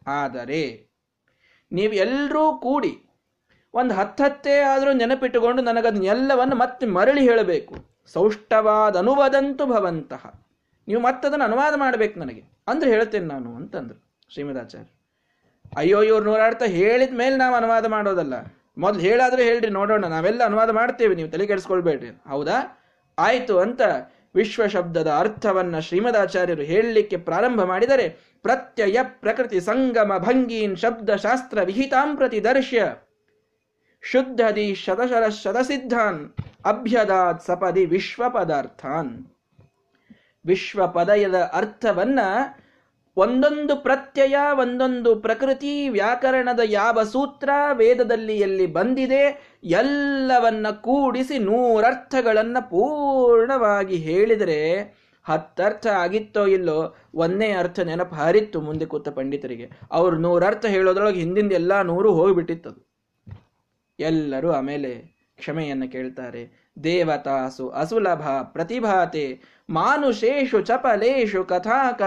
[0.07, 0.87] ಆದರೆ
[1.73, 3.09] ನೀವು ಎಲ್ಲರೂ ಕೂಡಿ
[3.75, 7.75] ಒಂದು ಹತ್ತತ್ತೇ ಆದರೂ ನೆನಪಿಟ್ಟುಕೊಂಡು ನನಗದನ್ನೆಲ್ಲವನ್ನು ಮತ್ತೆ ಮರಳಿ ಹೇಳಬೇಕು.
[8.07, 10.45] ಸೌಷ್ಟವಾದ ಅನುವಾದಂತೂ ಭವಂತಹ
[10.89, 12.43] ನೀವು ಮತ್ತದನ್ನು ಅನುವಾದ ಮಾಡಬೇಕು ನನಗೆ.
[12.69, 14.89] ಅಂದ್ರೆ ಹೇಳ್ತೇನೆ ನಾನು ಅಂತಂದ್ರು ಶ್ರೀಮದಾಚಾರ್ಯ.
[15.77, 18.35] ಅಯ್ಯೋ, ಇವ್ರು ನೂರಾರ್ಥ ಹೇಳಿದ ಮೇಲೆ ನಾವು ಅನುವಾದ ಮಾಡೋದಲ್ಲ.
[18.79, 20.05] ಮೊದ್ಲು ಹೇಳಾದ್ರೆ ಹೇಳ್ರಿ, ನೋಡೋಣ.
[20.07, 22.09] ನಾವೆಲ್ಲ ಅನುವಾದ ಮಾಡ್ತೇವೆ, ನೀವು ತಲೆ ಕೆಡಿಸ್ಕೊಳ್ಬೇಡ್ರಿ.
[22.09, 22.83] ಹೌದಾ?
[23.19, 23.81] ಆಯ್ತು ಅಂತ
[24.35, 28.09] ವಿಶ್ವ ಶಬ್ದದ ಅರ್ಥವನ್ನ ಶ್ರೀಮದಾಚಾರ್ಯರು ಹೇಳಲಿಕ್ಕೆ ಪ್ರಾರಂಭ ಮಾಡಿದರೆ,
[28.43, 32.93] ಪ್ರತ್ಯಯ ಪ್ರಕೃತಿ ಸಂಗಮ ಭಂಗೀನ್ ಶಬ್ದ ಶಾಸ್ತ್ರ ವಿಹಿತಾಂ ದರ್ಶ್ಯ.
[34.03, 39.27] ಶುದ್ಧದಿ ಶತಶರ ಶತಸಿದ್ಧಾನ್ ಅಭ್ಯದಾತ್ ಸಪದಿ ವಿಶ್ವ ಪದಾರ್ಥಾನ್
[40.47, 42.21] ವಿಶ್ವ ಪದಯದ ಅರ್ಥವನ್ನ
[43.17, 54.61] ಒಂದೊಂದು ಪ್ರತ್ಯಯ, ಒಂದೊಂದು ಪ್ರಕೃತಿ ವ್ಯಾಕರಣದ ಯಾವ ಸೂತ್ರ ವೇದದಲ್ಲಿ ಎಲ್ಲಿ ಬಂದಿದೆ, ಎಲ್ಲವನ್ನ ಕೂಡಿಸಿ ನೂರರ್ಥಗಳನ್ನು ಪೂರ್ಣವಾಗಿ ಹೇಳಿದರೆ
[55.25, 59.71] ಹತ್ತರ್ಥ ಆಗಿತ್ತೋ ಇಲ್ಲೋ, ಒಂದೇ ಅರ್ಥ ನೆನಪು ಹಾರಿತ್ತು ಮುಂದೆ ಕೂತ ಪಂಡಿತರಿಗೆ.
[59.91, 62.87] ಅವರು ನೂರರ್ಥ ಹೇಳೋದ್ರೊಳಗೆ ಹಿಂದಿಂದ ಎಲ್ಲ ನೂರು ಹೋಗಿಬಿಟ್ಟಿತ್ತದು.
[63.99, 66.73] ಎಲ್ಲರೂ ಆಮೇಲೆ ಕ್ಷಮೆಯನ್ನು ಕೇಳ್ತಾರೆ.
[66.85, 72.03] ದೇವತಾಸು ಅಸುಲಭ ಪ್ರತಿಭಾತೆ, ಮಾನುಷೇಶು ಚಪಲೇಶು ಕಥಾಕ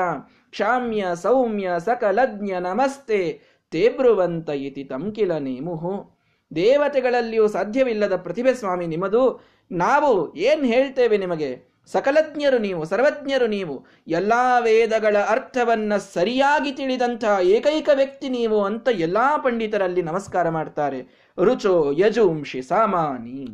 [0.52, 3.42] ಕ್ಷಾಮ್ಯ, ಸೌಮ್ಯ, ಸಕಲಜ್ಞ, ನಮಸ್ತೆ
[3.72, 6.20] ತೇಬ್ರುವಂತ ಇತಿ ತಂಕಿಲ ನೇಮುಹು.
[6.56, 11.70] ದೇವತೆಗಳಲ್ಲಿಯೂ ಸಾಧ್ಯವಿಲ್ಲದ ಪ್ರತಿಭೆ ಸ್ವಾಮಿ ನಿಮ್ಮದು ನಾವು ಏನ್ ಹೇಳ್ತೇವೆ ನಿಮಗೆ?
[11.88, 20.02] ಸಕಲಜ್ಞರು ನೀವು, ಸರ್ವಜ್ಞರು ನೀವು, ಎಲ್ಲಾ ವೇದಗಳ ಅರ್ಥವನ್ನ ಸರಿಯಾಗಿ ತಿಳಿದಂತಹ ಏಕೈಕ ವ್ಯಕ್ತಿ ನೀವು ಅಂತ ಎಲ್ಲಾ ಪಂಡಿತರಲ್ಲಿ
[20.02, 21.30] ನಮಸ್ಕಾರ ಮಾಡ್ತಾರೆ.
[21.44, 23.48] ರುಚೋ ಯಜುಂಶಿ ಸಾಮಾನಿ.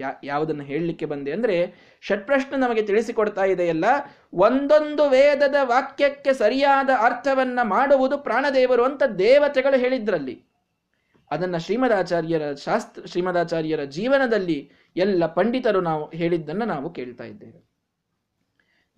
[0.00, 3.84] ಯಾ, ಯಾವುದನ್ನು ಹೇಳಲಿಕ್ಕೆ ಬಂದೆ ಅಂದ್ರೆ, ಷಟ್ಪ್ರಶ್ನೆ ನಮಗೆ ತಿಳಿಸಿಕೊಡ್ತಾ ಇದೆಯಲ್ಲ,
[4.32, 10.44] ಒಂದೊಂದು ವೇದದ ವಾಕ್ಯಕ್ಕೆ ಸರಿಯಾದ ಅರ್ಥವನ್ನ ಮಾಡುವುದು ಪ್ರಾಣದೇವರು ಅಂತ ದೇವತೆಗಳು ಹೇಳಿದ್ರಲ್ಲಿ.
[11.30, 17.68] ಅದನ್ನ ಶ್ರೀಮದಾಚಾರ್ಯರ ಶಾಸ್ತ್ರ, ಶ್ರೀಮದಾಚಾರ್ಯರ ಜೀವನದಲ್ಲಿ ಎಲ್ಲ ಪಂಡಿತರು ನಾವು ಹೇಳಿದ್ದನ್ನು ನಾವು ಕೇಳ್ತಾ ಇದ್ದೇವೆ.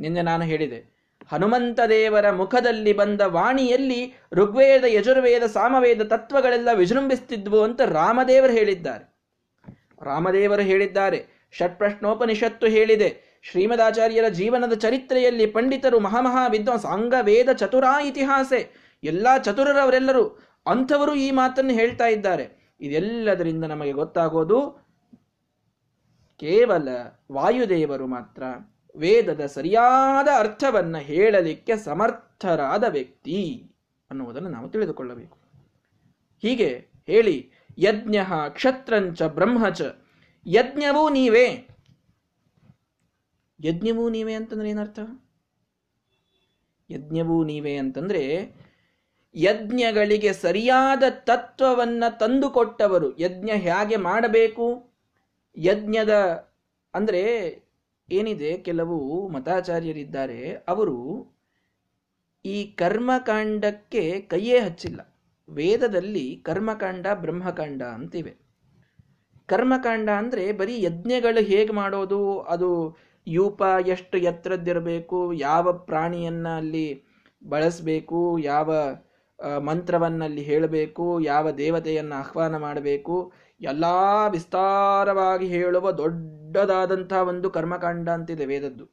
[0.00, 0.96] ನಿನ್ನೆ ನಾನು ಹೇಳಿದೆ,
[1.32, 9.15] ಹನುಮಂತ ದೇವರ ಮುಖದಲ್ಲಿ ಬಂದ ವಾಣಿಯಲ್ಲಿ ಋಗ್ವೇದ, ಯಜುರ್ವೇದ, ಸಾಮವೇದ ತತ್ವಗಳೆಲ್ಲ ವಿಜೃಂಭಿಸ್ತಿದ್ವು ಅಂತ ರಾಮದೇವರು ಹೇಳಿದ್ದಾರೆ.
[10.02, 11.26] ರಾಮದೇವರು ಹೇಳಿದ್ದಾರೆ.
[11.52, 13.40] ಷಟ್ಪ್ರಶ್ನೋಪನಿಷತ್ತು ಹೇಳಿದೆ.
[13.42, 18.70] ಶ್ರೀಮದಾಚಾರ್ಯರ ಜೀವನದ ಚರಿತ್ರೆಯಲ್ಲಿ ಪಂಡಿತರು ಮಹಾಮಹಾ ವಿದ್ವಾಂಸ ಅಂಗ ವೇದ ಚತುರಾ ಇತಿಹಾಸೆ,
[19.04, 22.76] ಎಲ್ಲ ಚತುರರವರೆಲ್ಲರೂ ಅಂಥವರು ಈ ಮಾತನ್ನು ಹೇಳ್ತಾ ಇದ್ದಾರೆ.
[22.80, 24.86] ಇದೆಲ್ಲದರಿಂದ ನಮಗೆ ಗೊತ್ತಾಗೋದು
[26.40, 26.88] ಕೇವಲ
[27.32, 28.42] ವಾಯುದೇವರು ಮಾತ್ರ.
[28.96, 33.70] ವೇದದ ಸರಿಯಾದ ಅರ್ಥವನ್ನ ಹೇಳಲಿಕ್ಕೆ ಸಮರ್ಥರಾದ ವ್ಯಕ್ತಿ
[34.10, 35.38] ಅನ್ನುವುದನ್ನು ನಾವು ತಿಳಿದುಕೊಳ್ಳಬೇಕು.
[36.42, 38.16] ಹೀಗೆ ಹೇಳಿ ಯಜ್ಞ,
[38.48, 39.82] ಕ್ಷತ್ರಂಚ ಬ್ರಹ್ಮಚ
[40.46, 41.68] ಯಜ್ಞವೂ ನೀವೇ.
[43.64, 44.98] ಯಜ್ಞವೂ ನೀವೇ ಅಂತಂದ್ರೆ ಏನರ್ಥ?
[46.90, 48.52] ಯಜ್ಞವೂ ನೀವೇ ಅಂತಂದ್ರೆ
[49.34, 53.18] ಯಜ್ಞಗಳಿಗೆ ಸರಿಯಾದ ತತ್ವವನ್ನ ತಂದುಕೊಟ್ಟವರು.
[53.18, 54.90] ಯಜ್ಞ ಹೇಗೆ ಮಾಡಬೇಕು?
[55.56, 56.14] ಯಜ್ಞದ
[56.94, 57.22] ಅಂದ್ರೆ
[58.10, 58.58] ಏನಿದೆ?
[58.58, 60.54] ಕೆಲವು ಮತಾಚಾರ್ಯರಿದ್ದಾರೆ.
[60.54, 61.26] ಅವರು
[62.44, 65.15] ಈ ಕರ್ಮಕಾಂಡಕ್ಕೆ ಕೈಯೇ ಹಚ್ಚಿಲ್ಲ.
[65.48, 68.36] ವೇದದಲ್ಲಿ ಕರ್ಮಕಾಂಡ, ಬ್ರಹ್ಮಕಾಂಡ ಅಂತಿವೆ.
[69.46, 72.40] ಕರ್ಮಕಾಂಡ ಅಂದರೆ ಬರೀ ಯಜ್ಞಗಳು ಹೇಗೆ ಮಾಡೋದು?
[72.40, 72.96] ಅದು
[73.28, 77.04] ಯೂಪ ಎಷ್ಟು ಎತ್ತರದ್ದಿರಬೇಕು ಯಾವ ಪ್ರಾಣಿಯನ್ನು ಅಲ್ಲಿ
[77.48, 78.38] ಬಳಸಬೇಕು?
[78.38, 78.74] ಯಾವ
[79.58, 81.20] ಮಂತ್ರವನ್ನಲ್ಲಿ ಹೇಳಬೇಕು?
[81.20, 83.32] ಯಾವ ದೇವತೆಯನ್ನು ಆಹ್ವಾನ ಮಾಡಬೇಕು?
[83.60, 83.84] ಎಲ್ಲ
[84.32, 88.84] ವಿಸ್ತಾರವಾಗಿ ಹೇಳುವ ದೊಡ್ಡದಾದಂಥ ಒಂದು ಕರ್ಮಕಾಂಡ ಅಂತಿದೆ ವೇದದ್ದು.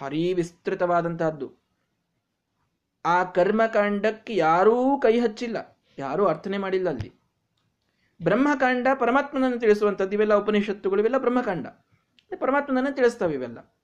[0.00, 1.59] ಭಾರೀ ವಿಸ್ತೃತವಾದಂತಹದ್ದು.
[3.04, 5.78] ಆ ಕರ್ಮಕಾಂಡಕ್ಕೆ ಯಾರೂ ಕೈ ಹಚ್ಚಿಲ್ಲ.
[5.98, 7.20] ಯಾರೂ ಅರ್ಥನೆ ಮಾಡಿಲ್ಲ ಅಲ್ಲಿ.
[8.22, 11.66] ಬ್ರಹ್ಮಕಾಂಡ ಪರಮಾತ್ಮನನ್ನು ತಿಳಿಸುವಂಥದ್ದು ಇವೆಲ್ಲ ಉಪನಿಷತ್ತುಗಳು, ಇವೆಲ್ಲ ಬ್ರಹ್ಮಕಾಂಡ.
[12.36, 13.74] ಪರಮಾತ್ಮನನ್ನು ತಿಳಿಸ್ತವೆ ಇವೆಲ್ಲ.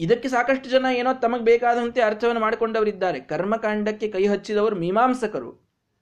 [0.00, 3.20] ಇದಕ್ಕೆ ಸಾಕಷ್ಟು ಜನ ಏನೋ ತಮಗೆ ಬೇಕಾದಂತೆ ಅರ್ಥವನ್ನು ಮಾಡಿಕೊಂಡವರಿದ್ದಾರೆ.
[3.20, 5.52] ಕರ್ಮಕಾಂಡಕ್ಕೆ ಕೈ ಹಚ್ಚಿದವರು ಮೀಮಾಂಸಕರು.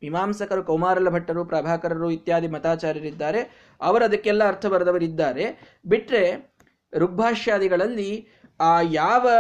[0.02, 3.71] ಮೀಮಾಂಸಕರು ಕೌಮಾರಲ ಭಟ್ಟರು ಪ್ರಭಾಕರರು ಇತ್ಯಾದಿ ಮತಾಚಾರ್ಯರಿದ್ದಾರೆ.
[3.80, 5.76] ಅವರು ಅದಕ್ಕೆಲ್ಲ ಅರ್ಥ ಬರೆದವರಿದ್ದಾರೆ.
[5.86, 6.54] ಬಿಟ್ರೆ
[6.95, 8.28] ಋಗ್ಭಾಷ್ಯಾದಿಗಳಲ್ಲಿ
[8.60, 9.30] ಆ ಯಾವ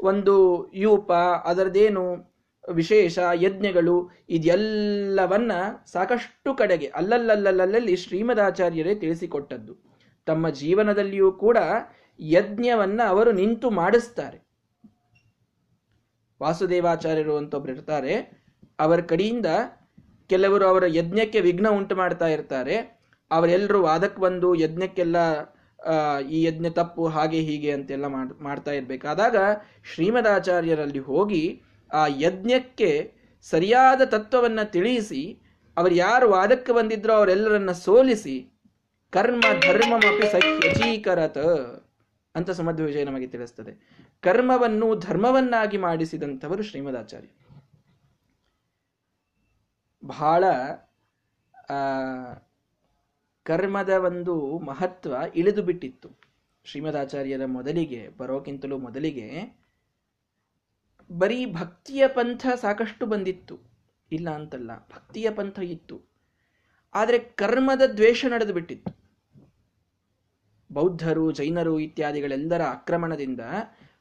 [0.00, 1.12] ಒಂದು ಯೂಪ
[1.44, 2.36] ಅದರದೇನು
[2.72, 5.52] ವಿಶೇಷ, ಯಜ್ಞಗಳು, ಇದೆಲ್ಲವನ್ನ
[5.86, 9.76] ಸಾಕಷ್ಟು ಕಡೆಗೆ, ಅಲ್ಲಲ್ಲಲ್ಲಲ್ಲಲ್ಲಿ ಶ್ರೀಮದಾಚಾರ್ಯರೇ ತಿಳಿಸಿಕೊಟ್ಟದ್ದು.
[10.26, 11.58] ತಮ್ಮ ಜೀವನದಲ್ಲಿಯೂ ಕೂಡ
[12.20, 14.46] ಯಜ್ಞವನ್ನ ಅವರು ನಿಂತು ಮಾಡಿಸ್ತಾರೆ.
[16.42, 18.42] ವಾಸುದೇವಾಚಾರ್ಯರು ಅಂತ ಒಬ್ರು ಇರ್ತಾರೆ.
[18.78, 19.46] ಅವರ ಕಡೆಯಿಂದ
[20.26, 23.00] ಕೆಲವರು ಅವರ ಯಜ್ಞಕ್ಕೆ ವಿಘ್ನ ಉಂಟು ಮಾಡ್ತಾ ಇರ್ತಾರೆ.
[23.30, 25.16] ಅವರೆಲ್ಲರೂ ವಾದಕ್ಕೆ ಬಂದು ಯಜ್ಞಕ್ಕೆಲ್ಲ
[26.30, 28.06] ಈ ಯಜ್ಞ ತಪ್ಪು ಹಾಗೆ ಹೀಗೆ ಅಂತೆಲ್ಲ
[28.40, 29.36] ಮಾಡ್ತಾ ಇರಬೇಕಾದಾಗ
[29.94, 31.62] ಶ್ರೀಮದಾಚಾರ್ಯರಲ್ಲಿ ಹೋಗಿ
[31.92, 32.90] ಆ ಯಜ್ಞಕ್ಕೆ
[33.40, 35.22] ಸರಿಯಾದ ತತ್ವವನ್ನ ತಿಳಿಸಿ,
[35.76, 38.36] ಅವರು ಯಾರು ವಾದಕ್ಕೆ ಬಂದಿದ್ರೋ ಅವರೆಲ್ಲರನ್ನ ಸೋಲಿಸಿ,
[39.12, 41.38] ಕರ್ಮ ಧರ್ಮಮಪಿ ಸಹ್ಯಚೀಕರತ
[42.34, 43.72] ಅಂತ ಸುಮಧ್ವ ವಿಜಯ ನಮಗೆ ತಿಳಿಸ್ತದೆ.
[44.20, 47.28] ಕರ್ಮವನ್ನು ಧರ್ಮವನ್ನಾಗಿ ಮಾಡಿಸಿದಂಥವರು ಶ್ರೀಮದಾಚಾರ್ಯ.
[50.02, 50.44] ಬಹಳ
[53.46, 56.08] ಕರ್ಮದ ಒಂದು ಮಹತ್ವ ಇಳಿದು ಬಿಟ್ಟಿತ್ತು.
[56.64, 59.58] ಶ್ರೀಮದಾಚಾರ್ಯರ ಮೊದಲಿಗೆ, ಬರೋಕ್ಕಿಂತಲೂ ಮೊದಲಿಗೆ
[61.12, 63.58] ಬರೀ ಭಕ್ತಿಯ ಪಂಥ ಸಾಕಷ್ಟು ಬಂದಿತ್ತು.
[64.12, 66.02] ಇಲ್ಲ ಅಂತಲ್ಲ, ಭಕ್ತಿಯ ಪಂಥ ಇತ್ತು.
[66.94, 68.92] ಆದರೆ ಕರ್ಮದ ದ್ವೇಷ ನಡೆದು ಬಿಟ್ಟಿತ್ತು.
[70.72, 73.40] ಬೌದ್ಧರು, ಜೈನರು ಇತ್ಯಾದಿಗಳೆಲ್ಲರ ಆಕ್ರಮಣದಿಂದ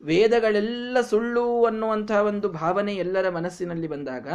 [0.02, 4.28] ವೇದಗಳೆಲ್ಲ ಸುಳ್ಳು ಅನ್ನುವಂತಹ ಒಂದು ಭಾವನೆ ಎಲ್ಲರ ಮನಸ್ಸಿನಲ್ಲಿ ಬಂದಾಗ,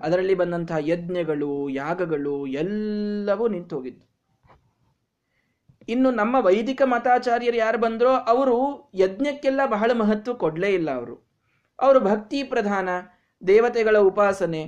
[0.00, 4.15] ಅದರಲ್ಲಿ ಬಂದಂತಹ ಯಜ್ಞಗಳು, ಯಾಗಗಳು ಎಲ್ಲವೂ ನಿಂತು ಹೋಗಿದ್ದು
[5.88, 11.26] ಇನ್ನು ನಮ್ಮ ವೈದಿಕ ಮತಾಚಾರ್ಯರು ಯಾರು ಬಂದರೋ ಅವರು ಯಜ್ಞಕ್ಕೆಲ್ಲ ಬಹಳ ಮಹತ್ವ ಕೊಡಲೇ ಇಲ್ಲ ಅವರು.
[11.80, 12.88] ಅವರು ಭಕ್ತಿ ಪ್ರಧಾನ,
[13.46, 14.62] ದೇವತೆಗಳ ಉಪಾಸನೆ,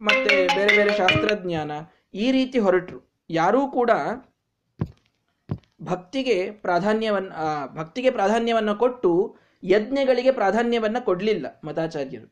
[0.00, 1.70] ಮತ್ತೆ ಬೇರೆ ಬೇರೆ ಶಾಸ್ತ್ರಜ್ಞಾನ
[2.14, 3.26] ಈ ರೀತಿ ಹೊರಟರು.
[3.30, 3.90] ಯಾರೂ ಕೂಡ
[5.82, 7.32] ಭಕ್ತಿಗೆ ಪ್ರಾಧಾನ್ಯವನ್ನ
[7.74, 12.28] ಭಕ್ತಿಗೆ ಪ್ರಾಧಾನ್ಯವನ್ನು ಕೊಟ್ಟು ಯಜ್ಞಗಳಿಗೆ ಪ್ರಾಧಾನ್ಯವನ್ನ ಕೊಡಲಿಲ್ಲ ಮತಾಚಾರ್ಯರು.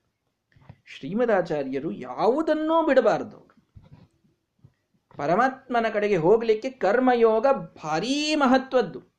[0.87, 3.54] ಶ್ರೀಮದಾಚಾರ್ಯರು ಯಾವುದನ್ನೂ ಬಿಡಬಾರದು
[5.16, 7.46] ಪರಮಾತ್ಮನ ಕಡೆಗೆ ಹೋಗಲಿಕ್ಕೆ ಕರ್ಮಯೋಗ
[7.85, 9.14] ಭಾರೀ ಮಹತ್ವದ್ದು.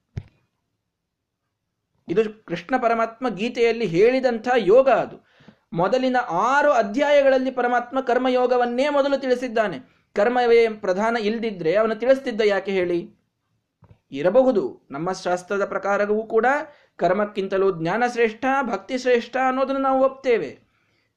[2.07, 5.27] ಇದು ಕೃಷ್ಣ ಪರಮಾತ್ಮ ಗೀತೆಯಲ್ಲಿ ಹೇಳಿದಂಥ ಯೋಗ ಅದು.
[5.73, 9.79] ಮೊದಲಿನ ಆರು ಅಧ್ಯಾಯಗಳಲ್ಲಿ ಪರಮಾತ್ಮ ಕರ್ಮಯೋಗವನ್ನೇ ಮೊದಲು ತಿಳಿಸಿದ್ದಾನೆ.
[10.15, 13.15] ಕರ್ಮವೇ ಪ್ರಧಾನ ಇಲ್ದಿದ್ರೆ ಅವನು ತಿಳಿಸ್ತಿದ್ದ ಯಾಕೆ ಹೇಳಿ?
[14.11, 14.87] ಇರಬಹುದು.
[14.91, 16.45] ನಮ್ಮ ಶಾಸ್ತ್ರದ ಪ್ರಕಾರವೂ ಕೂಡ
[16.97, 20.64] ಕರ್ಮಕ್ಕಿಂತಲೂ ಜ್ಞಾನ ಶ್ರೇಷ್ಠ ಭಕ್ತಿ ಶ್ರೇಷ್ಠ ಅನ್ನೋದನ್ನು ನಾವು ಒಪ್ತೇವೆ.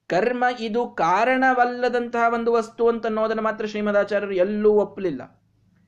[0.09, 5.41] ಕರ್ಮ ಇದು ಕಾರಣವಲ್ಲದಂತಹ ಒಂದು ವಸ್ತು ಅಂತ ಅನ್ನೋದನ್ನು ಮಾತ್ರ ಶ್ರೀಮದಾಚಾರ್ಯರು ಎಲ್ಲೂ ಒಪ್ಪಲಿಲ್ಲ.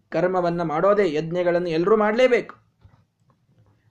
[0.09, 2.57] ಕರ್ಮವನ್ನು ಮಾಡೋದೇ ಯಜ್ಞಗಳನ್ನು ಎಲ್ಲರೂ ಮಾಡಲೇಬೇಕು.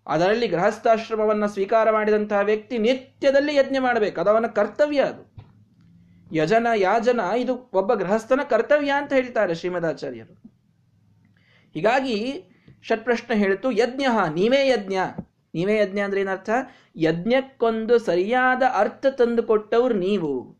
[0.07, 4.21] ಅದರಲ್ಲಿ ಗೃಹಸ್ಥಾಶ್ರಮವನ್ನು ಸ್ವೀಕಾರ ಮಾಡಿದಂತಹ ವ್ಯಕ್ತಿ ನಿತ್ಯದಲ್ಲಿ ಯಜ್ಞ ಮಾಡಬೇಕು.
[4.21, 5.29] ಅದು ಅವನ ಕರ್ತವ್ಯ ಅದು.
[6.35, 10.33] ಯಜನ ಯಾಜನ ಇದು ಒಬ್ಬ ಗೃಹಸ್ಥನ ಕರ್ತವ್ಯ ಅಂತ ಹೇಳ್ತಾರೆ ಶ್ರೀಮದಾಚಾರ್ಯರು.
[11.73, 12.43] ಹೀಗಾಗಿ
[12.83, 14.97] ಷಟ್ಪ್ರಶ್ನೆ ಹೇಳಿತು ಯಜ್ಞ, ನೀವೇ ಯಜ್ಞ.
[15.53, 16.49] ನೀವೇ ಯಜ್ಞ ಅಂದ್ರೆ ಏನರ್ಥ?
[16.95, 20.57] ಯಜ್ಞಕ್ಕೊಂದು ಸರಿಯಾದ ಅರ್ಥ ತಂದುಕೊಟ್ಟವ್ರು ನೀವು.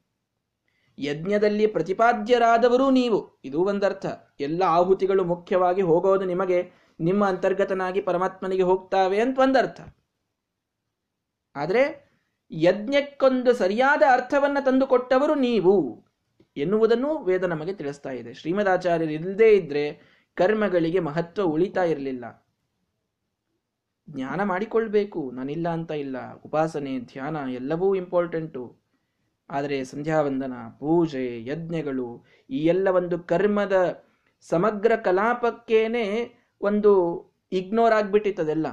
[1.00, 3.40] ಯಜ್ಞದಲ್ಲಿ ಪ್ರತಿಪಾದ್ಯರಾದವರು ನೀವು.
[3.44, 4.06] ಇದು ಒಂದರ್ಥ.
[4.40, 6.72] ಎಲ್ಲ ಆಹುತಿಗಳು ಮುಖ್ಯವಾಗಿ ಹೋಗೋದು ನಿಮಗೆ.
[7.00, 9.82] ನಿಮ್ಮ ಅಂತರ್ಗತನಾಗಿ ಪರಮಾತ್ಮನಿಗೆ ಹೋಗ್ತಾವೆ ಅಂತ ಒಂದರ್ಥ.
[11.56, 12.10] ಆದರೆ
[12.52, 16.06] ಯಜ್ಞಕ್ಕೊಂದು ಸರಿಯಾದ ಅರ್ಥವನ್ನ ತಂದುಕೊಟ್ಟವರು ನೀವು.
[16.58, 18.34] ಎನ್ನುವುದನ್ನು ವೇದ ನಮಗೆ ತಿಳಿಸ್ತಾ ಇದೆ.
[18.34, 20.02] ಶ್ರೀಮದಾಚಾರ್ಯರು ಇಲ್ಲದೇ ಇದ್ರೆ
[20.36, 22.49] ಕರ್ಮಗಳಿಗೆ ಮಹತ್ವ ಉಳಿತಾ ಇರಲಿಲ್ಲ.
[24.10, 25.32] ಜ್ಞಾನ ಮಾಡಿಕೊಳ್ಬೇಕು.
[25.32, 26.34] ನಾನಿಲ್ಲ ಅಂತ ಇಲ್ಲ.
[26.34, 28.78] ಉಪಾಸನೆ, ಧ್ಯಾನ ಎಲ್ಲವೂ ಇಂಪಾರ್ಟೆಂಟು
[29.50, 34.04] ಆದರೆ ಸಂಧ್ಯಾವಂದನ, ಪೂಜೆ, ಯಜ್ಞಗಳು ಈ ಎಲ್ಲ ಒಂದು ಕರ್ಮದ
[34.42, 36.92] ಸಮಗ್ರ ಕಲಾಪಕ್ಕೇನೆ ಒಂದು
[37.52, 38.68] ಇಗ್ನೋರ್ ಆಗ್ಬಿಟ್ಟಿತ್ತದೆಲ್ಲ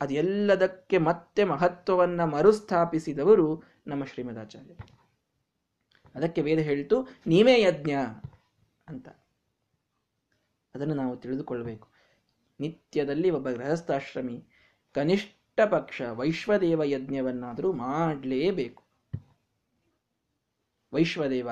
[0.00, 4.74] ಅದೆಲ್ಲದಕ್ಕೆ ಮತ್ತೆ ಮಹತ್ವವನ್ನ ಮರುಸ್ಥಾಪಿಸಿದವರು ನಮ್ಮ ಶ್ರೀಮದಾಚಾರ್ಯ
[6.14, 7.92] ಅದಕ್ಕೆ ವೇದ ಹೇಳ್ತು, ನೀವೇ ಯಜ್ಞ
[8.88, 9.08] ಅಂತ.
[10.74, 11.93] ಅದನ್ನು ನಾವು ತಿಳಿದುಕೊಳ್ಬೇಕು.
[12.60, 14.44] ನಿತ್ಯದಲ್ಲಿ ಒಬ್ಬ ಗೃಹಸ್ಥಾಶ್ರಮಿ,
[14.92, 18.82] ಕನಿಷ್ಠ ಪಕ್ಷ ವೈಶ್ವದೇವ ಯಜ್ಞವನ್ನಾದರೂ ಮಾಡಲೇಬೇಕು.
[20.92, 21.50] ವೈಶ್ವದೇವ,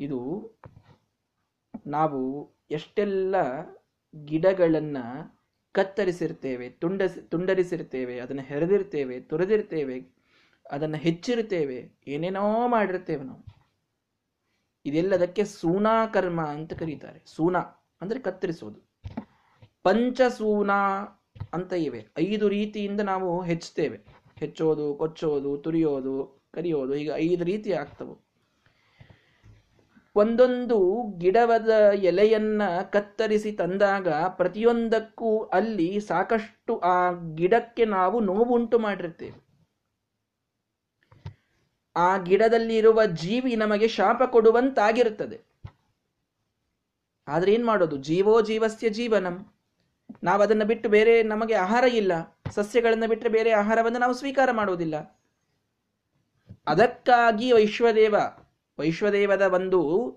[0.00, 0.50] ಇದು
[1.86, 3.34] ನಾವು ಎಷ್ಟೆಲ್ಲ
[4.24, 4.96] ಗಿಡಗಳನ್ನ
[5.72, 10.20] ಕತ್ತರಿಸಿರ್ತೇವೆ, ತುಂಡ ತುಂಡರಿಸಿರ್ತೇವೆ, ಅದನ್ನು ಹೆರೆದಿರ್ತೇವೆ, ತುರಿದಿರ್ತೇವೆ,
[10.70, 13.44] ಅದನ್ನು ಹೆಚ್ಚಿರ್ತೇವೆ ಏನೇನೋ ಮಾಡಿರ್ತೇವೆ ನಾವು.
[14.86, 17.22] ಇದೆಲ್ಲದಕ್ಕೆ ಸೂನಾಕರ್ಮ ಅಂತ ಕರೀತಾರೆ.
[17.26, 17.58] ಸೂನಾ
[18.00, 18.89] ಅಂದ್ರೆ ಕತ್ತರಿಸೋದು.
[19.82, 20.70] ಪಂಚಸೂನ
[21.52, 22.06] ಅಂತ ಇವೆ.
[22.18, 24.00] ಐದು ರೀತಿಯಿಂದ ನಾವು ಹೆಚ್ಚುತ್ತೇವೆ.
[24.36, 28.30] ಹೆಚ್ಚೋದು, ಕೊಚ್ಚೋದು, ತುರಿಯೋದು, ಕರಿಯೋದು ಈಗ ಐದು ರೀತಿ ಆಗ್ತವು.
[30.16, 39.50] ಒಂದೊಂದು ಗಿಡವದ ಎಲೆಯನ್ನ ಕತ್ತರಿಸಿ ತಂದಾಗ ಪ್ರತಿಯೊಂದಕ್ಕೂ ಅಲ್ಲಿ ಸಾಕಷ್ಟು ಆ ಗಿಡಕ್ಕೆ ನಾವು ನೋವುಂಟು ಮಾಡಿರ್ತೇವೆ.
[41.96, 45.40] ಆ ಗಿಡದಲ್ಲಿರುವ ಜೀವಿ ನಮಗೆ ಶಾಪ ಕೊಡುವಂತಾಗಿರುತ್ತದೆ.
[47.28, 47.96] ಆದ್ರೆ ಏನ್ ಮಾಡೋದು?
[47.96, 49.52] ಜೀವೋ ಜೀವಸ್ಯ ಜೀವನಂ.
[50.22, 52.12] ನಾವು ಅದನ್ನು ಬಿಟ್ಟು ಬೇರೆ ನಮಗೆ ಆಹಾರ ಇಲ್ಲ.
[52.50, 55.20] ಸಸ್ಯಗಳನ್ನು ಬಿಟ್ಟರೆ ಬೇರೆ ಆಹಾರವನ್ನು ನಾವು ಸ್ವೀಕಾರ ಮಾಡುವುದಿಲ್ಲ.
[56.66, 58.16] ಅದಕ್ಕಾಗಿ ವೈಶ್ವದೇವ,
[58.78, 60.10] ವೈಶ್ವದೇವದ ಒಂದು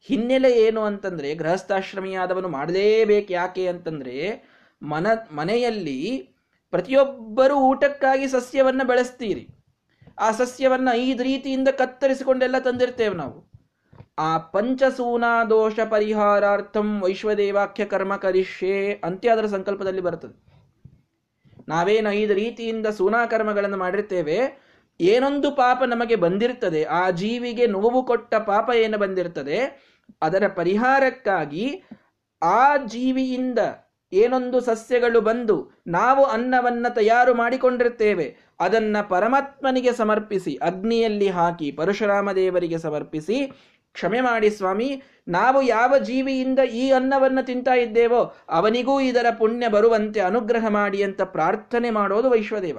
[0.00, 4.44] ಹಿನ್ನೆಲೆ ಏನು ಅಂತಂದ್ರೆ, ಗೃಹಸ್ಥಾಶ್ರಮಿಯಾದವನು ಮಾಡಲೇಬೇಕು ಯಾಕೆ ಅಂತಂದ್ರೆ,
[4.82, 6.30] ಮನ, ಮನೆಯಲ್ಲಿ
[6.70, 9.48] ಪ್ರತಿಯೊಬ್ಬರು ಊಟಕ್ಕಾಗಿ ಸಸ್ಯವನ್ನ ಬೆಳೆಸ್ತೀರಿ.
[10.18, 13.49] ಆ ಸಸ್ಯವನ್ನ ಐದು ರೀತಿಯಿಂದ ಕತ್ತರಿಸಿಕೊಂಡೆಲ್ಲ ತಂದಿರ್ತೇವೆ ನಾವು.
[14.28, 20.34] ಆ ಪಂಚಸೂನಾ ದೋಷ ಪರಿಹಾರಾರ್ಥಂ ವೈಶ್ವದೇವಾಖ್ಯ ಕರ್ಮ ಕರಿಷ್ಯೆ ಅಂತ್ಯ ಅದರ ಸಂಕಲ್ಪದಲ್ಲಿ ಬರುತ್ತದೆ.
[21.68, 24.38] ನಾವೇನು ಐದು ರೀತಿಯಿಂದ ಸೂನಾ ಕರ್ಮಗಳನ್ನು ಮಾಡಿರ್ತೇವೆ,
[25.00, 29.60] ಏನೊಂದು ಪಾಪ ನಮಗೆ ಬಂದಿರ್ತದೆ, ಆ ಜೀವಿಗೆ ನೋವು ಕೊಟ್ಟ ಪಾಪ ಏನು ಬಂದಿರ್ತದೆ,
[30.22, 31.66] ಅದರ ಪರಿಹಾರಕ್ಕಾಗಿ
[32.42, 33.58] ಆ ಜೀವಿಯಿಂದ
[34.12, 35.56] ಏನೊಂದು ಸಸ್ಯಗಳು ಬಂದು
[35.86, 38.26] ನಾವು ಅನ್ನವನ್ನ ತಯಾರು ಮಾಡಿಕೊಂಡಿರ್ತೇವೆ,
[38.60, 43.38] ಅದನ್ನ ಪರಮಾತ್ಮನಿಗೆ ಸಮರ್ಪಿಸಿ, ಅಗ್ನಿಯಲ್ಲಿ ಹಾಕಿ, ಪರಶುರಾಮ ದೇವರಿಗೆ ಸಮರ್ಪಿಸಿ
[43.92, 50.66] ಕ್ಷಮೆ ಮಾಡಿ ಸ್ವಾಮಿ, ನಾವು ಯಾವ ಜೀವಿಯಿಂದ ಈ ಅನ್ನವನ್ನು ತಿಂತಾ ಇದ್ದೇವೋ ಅವನಿಗೂ ಇದರ ಪುಣ್ಯ ಬರುವಂತೆ ಅನುಗ್ರಹ
[50.68, 52.78] ಮಾಡಿ ಅಂತ ಪ್ರಾರ್ಥನೆ ಮಾಡೋದು ವೈಶ್ವದೇವ.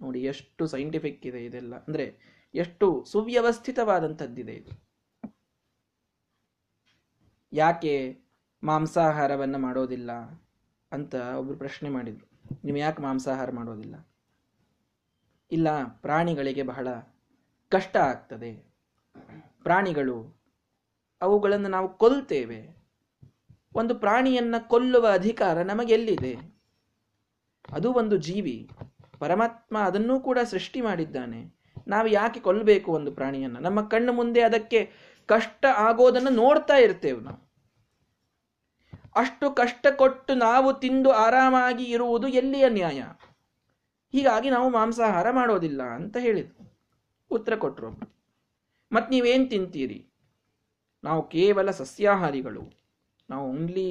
[0.00, 1.74] ನೋಡಿ, ಎಷ್ಟು ಸೈಂಟಿಫಿಕ್ ಇದೆ ಇದೆಲ್ಲ.
[1.74, 4.84] ಅಂದ್ರೆ ಎಷ್ಟು ಸುವ್ಯವಸ್ಥಿತವಾದಂಥದ್ದಿದೆ ಇದು.
[7.52, 8.20] ಯಾಕೆ
[8.64, 10.12] ಮಾಂಸಾಹಾರವನ್ನು ಮಾಡೋದಿಲ್ಲ
[10.92, 12.56] ಅಂತ ಒಬ್ರು ಪ್ರಶ್ನೆ ಮಾಡಿದ್ರು.
[12.64, 14.08] ನೀವು ಯಾಕೆ ಮಾಂಸಾಹಾರ ಮಾಡೋದಿಲ್ಲ?
[15.50, 16.88] ಇಲ್ಲ, ಪ್ರಾಣಿಗಳಿಗೆ ಬಹಳ
[17.68, 18.73] ಕಷ್ಟ ಆಗ್ತದೆ.
[19.64, 20.40] ಪ್ರಾಣಿಗಳು,
[21.22, 22.84] ಅವುಗಳನ್ನು ನಾವು ಕೊಲ್ತೇವೆ.
[23.74, 26.54] ಒಂದು ಪ್ರಾಣಿಯನ್ನ ಕೊಲ್ಲುವ ಅಧಿಕಾರ ನಮಗೆಲ್ಲಿದೆ?
[27.72, 28.70] ಅದು ಒಂದು ಜೀವಿ.
[29.18, 31.54] ಪರಮಾತ್ಮ ಅದನ್ನೂ ಕೂಡ ಸೃಷ್ಟಿ ಮಾಡಿದ್ದಾನೆ.
[31.88, 33.58] ನಾವು ಯಾಕೆ ಕೊಲ್ಲಬೇಕು ಒಂದು ಪ್ರಾಣಿಯನ್ನ?
[33.58, 34.92] ನಮ್ಮ ಕಣ್ಣು ಮುಂದೆ ಅದಕ್ಕೆ
[35.26, 37.44] ಕಷ್ಟ ಆಗೋದನ್ನು ನೋಡ್ತಾ ಇರ್ತೇವೆ ನಾವು.
[39.16, 43.04] ಅಷ್ಟು ಕಷ್ಟ ಕೊಟ್ಟು ನಾವು ತಿಂದು ಆರಾಮಾಗಿ ಇರುವುದು ಎಲ್ಲಿಯ ನ್ಯಾಯ?
[44.12, 46.78] ಹೀಗಾಗಿ ನಾವು ಮಾಂಸಾಹಾರ ಮಾಡೋದಿಲ್ಲ ಅಂತ ಹೇಳಿದ್ರು.
[47.30, 48.13] ಉತ್ತರ ಕೊಟ್ಟರು
[48.94, 50.00] ಮತ್ತು ನೀವೇನು ತಿಂತೀರಿ?
[51.04, 52.64] ನಾವು ಕೇವಲ ಸಸ್ಯಾಹಾರಿಗಳು.
[53.28, 53.88] ನಾವು ಓನ್ಲಿ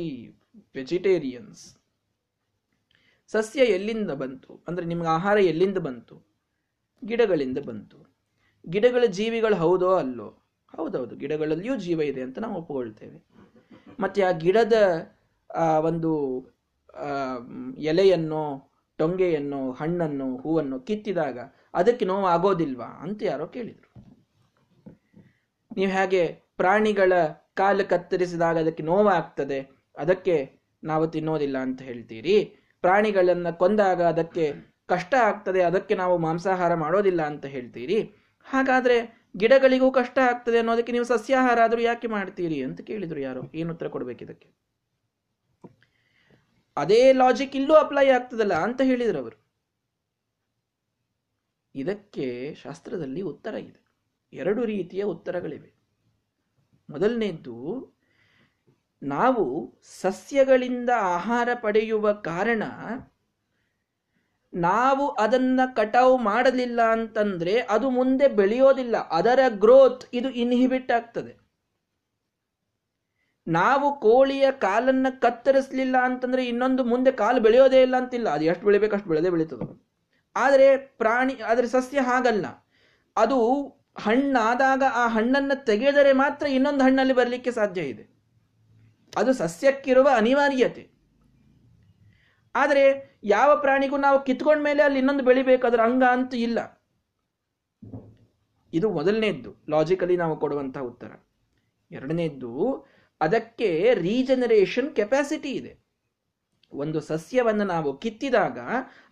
[0.75, 1.63] ವೆಜಿಟೇರಿಯನ್ಸ್
[3.31, 4.51] ಸಸ್ಯ ಎಲ್ಲಿಂದ ಬಂತು?
[4.67, 6.15] ಅಂದರೆ ನಿಮ್ಗೆ ಆಹಾರ ಎಲ್ಲಿಂದ ಬಂತು?
[7.03, 7.99] ಗಿಡಗಳಿಂದ ಬಂತು.
[8.65, 10.29] ಗಿಡಗಳ ಜೀವಿಗಳು ಹೌದೋ ಅಲ್ಲೋ?
[10.73, 13.17] ಹೌದೌದು, ಗಿಡಗಳಲ್ಲಿಯೂ ಜೀವ ಇದೆ ಅಂತ ನಾವು ಒಪ್ಪಿಕೊಳ್ತೇವೆ.
[13.99, 14.75] ಮತ್ತು ಆ ಗಿಡದ
[15.89, 16.11] ಒಂದು
[17.91, 18.43] ಎಲೆಯನ್ನು,
[18.99, 21.39] ಟೊಂಗೆಯನ್ನು, ಹಣ್ಣನ್ನು, ಹೂವನ್ನು ಕಿತ್ತಿದಾಗ
[21.73, 23.89] ಅದಕ್ಕೆ ನೋವು ಆಗೋದಿಲ್ವಾ ಅಂತ ಯಾರೋ ಕೇಳಿದರು.
[25.77, 26.23] ನೀವು ಹೇಗೆ
[26.61, 27.13] ಪ್ರಾಣಿಗಳ
[27.59, 29.59] ಕಾಲು ಕತ್ತರಿಸಿದಾಗ ಅದಕ್ಕೆ ನೋವಾಗ್ತದೆ,
[29.95, 30.35] ಅದಕ್ಕೆ
[30.83, 32.37] ನಾವು ತಿನ್ನೋದಿಲ್ಲ ಅಂತ ಹೇಳ್ತೀರಿ.
[32.83, 34.45] ಪ್ರಾಣಿಗಳನ್ನ ಕೊಂದಾಗ ಅದಕ್ಕೆ
[34.93, 37.99] ಕಷ್ಟ ಆಗ್ತದೆ, ಅದಕ್ಕೆ ನಾವು ಮಾಂಸಾಹಾರ ಮಾಡೋದಿಲ್ಲ ಅಂತ ಹೇಳ್ತೀರಿ.
[38.45, 38.97] ಹಾಗಾದ್ರೆ
[39.41, 44.49] ಗಿಡಗಳಿಗೂ ಕಷ್ಟ ಆಗ್ತದೆ ಅನ್ನೋದಕ್ಕೆ ನೀವು ಸಸ್ಯಾಹಾರ ಆದರೂ ಯಾಕೆ ಮಾಡ್ತೀರಿ ಅಂತ ಕೇಳಿದ್ರು ಯಾರು, ಏನು ಉತ್ತರ ಕೊಡ್ಬೇಕಿದಕ್ಕೆ
[46.77, 49.37] ಅದೇ ಲಾಜಿಕ್ ಇಲ್ಲೂ ಅಪ್ಲೈ ಆಗ್ತದಲ್ಲ ಅಂತ ಹೇಳಿದ್ರು ಅವರು.
[51.75, 52.27] ಇದಕ್ಕೆ
[52.61, 53.79] ಶಾಸ್ತ್ರದಲ್ಲಿ ಉತ್ತರ ಇದೆ.
[54.33, 55.69] ಎರಡು ರೀತಿಯ ಉತ್ತರಗಳಿವೆ.
[56.89, 57.57] ಮೊದಲನೇದ್ದು,
[59.03, 59.45] ನಾವು
[60.01, 62.63] ಸಸ್ಯಗಳಿಂದ ಆಹಾರ ಪಡೆಯುವ ಕಾರಣ
[64.53, 68.97] ನಾವು ಅದನ್ನ ಕಟಾವು ಮಾಡಲಿಲ್ಲ ಅಂತಂದ್ರೆ ಅದು ಮುಂದೆ ಬೆಳೆಯೋದಿಲ್ಲ.
[68.97, 71.33] ಅದರ ಗ್ರೋತ್ ಇದು ಇನ್ಹಿಬಿಟ್ ಆಗ್ತದೆ.
[73.47, 78.29] ನಾವು ಕೋಳಿಯ ಕಾಲನ್ನ ಕತ್ತರಿಸಲಿಲ್ಲ ಅಂತಂದ್ರೆ ಇನ್ನೊಂದು ಮುಂದೆ ಕಾಲು ಬೆಳೆಯೋದೇ ಇಲ್ಲ ಅಂತಿಲ್ಲ.
[78.29, 79.85] ಅದು ಎಷ್ಟು ಬೆಳಿಬೇಕು ಅಷ್ಟು ಬೆಳೆದೇ ಬೆಳೀತದೆ.
[80.35, 82.45] ಆದರೆ ಪ್ರಾಣಿ, ಆದರೆ ಸಸ್ಯ ಹಾಗಲ್ಲ.
[83.17, 83.39] ಅದು
[83.97, 88.07] ಹಣ್ಣಾದಾಗ ಆ ಹಣ್ಣನ್ನು ತೆಗೆದರೆ ಮಾತ್ರ ಇನ್ನೊಂದು ಹಣ್ಣಲ್ಲಿ ಬರಲಿಕ್ಕೆ ಸಾಧ್ಯ ಇದೆ.
[89.15, 90.89] ಅದು ಸಸ್ಯಕ್ಕಿರುವ ಅನಿವಾರ್ಯತೆ.
[92.55, 96.83] ಆದರೆ ಯಾವ ಪ್ರಾಣಿಗೂ ನಾವು ಕಿತ್ಕೊಂಡ ಮೇಲೆ ಅಲ್ಲಿ ಇನ್ನೊಂದು ಬೆಳಿಬೇಕು ಅದರ ಅಂಗ ಅಂತ ಇಲ್ಲ.
[98.73, 99.55] ಇದು ಮೊದಲನೇದ್ದು.
[99.69, 101.11] ಲಾಜಿಕಲಿ ನಾವು ಕೊಡುವಂತಹ ಉತ್ತರ.
[101.91, 102.85] ಎರಡನೇದ್ದು,
[103.21, 105.83] ಅದಕ್ಕೆ ರೀಜನರೇಷನ್ ಕೆಪಾಸಿಟಿ ಇದೆ.
[106.71, 108.59] ಒಂದು ಸಸ್ಯವನ್ನು ನಾವು ಕಿತ್ತಿದಾಗ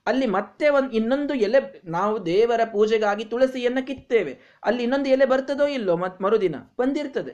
[0.05, 4.39] ಅಲ್ಲಿ ಮತ್ತೆ ಒಂದು ಇನ್ನೊಂದು ಎಲೆ, ನಾವು ದೇವರ ಪೂಜೆಗಾಗಿ ತುಳಸಿಯನ್ನು ಕಿತ್ತೇವೆ.
[4.63, 6.55] ಅಲ್ಲಿ ಇನ್ನೊಂದು ಎಲೆ ಬರ್ತದೋ ಇಲ್ಲೋ ಮತ್ ಮರುದಿನ?
[6.79, 7.33] ಬಂದಿರ್ತದೆ.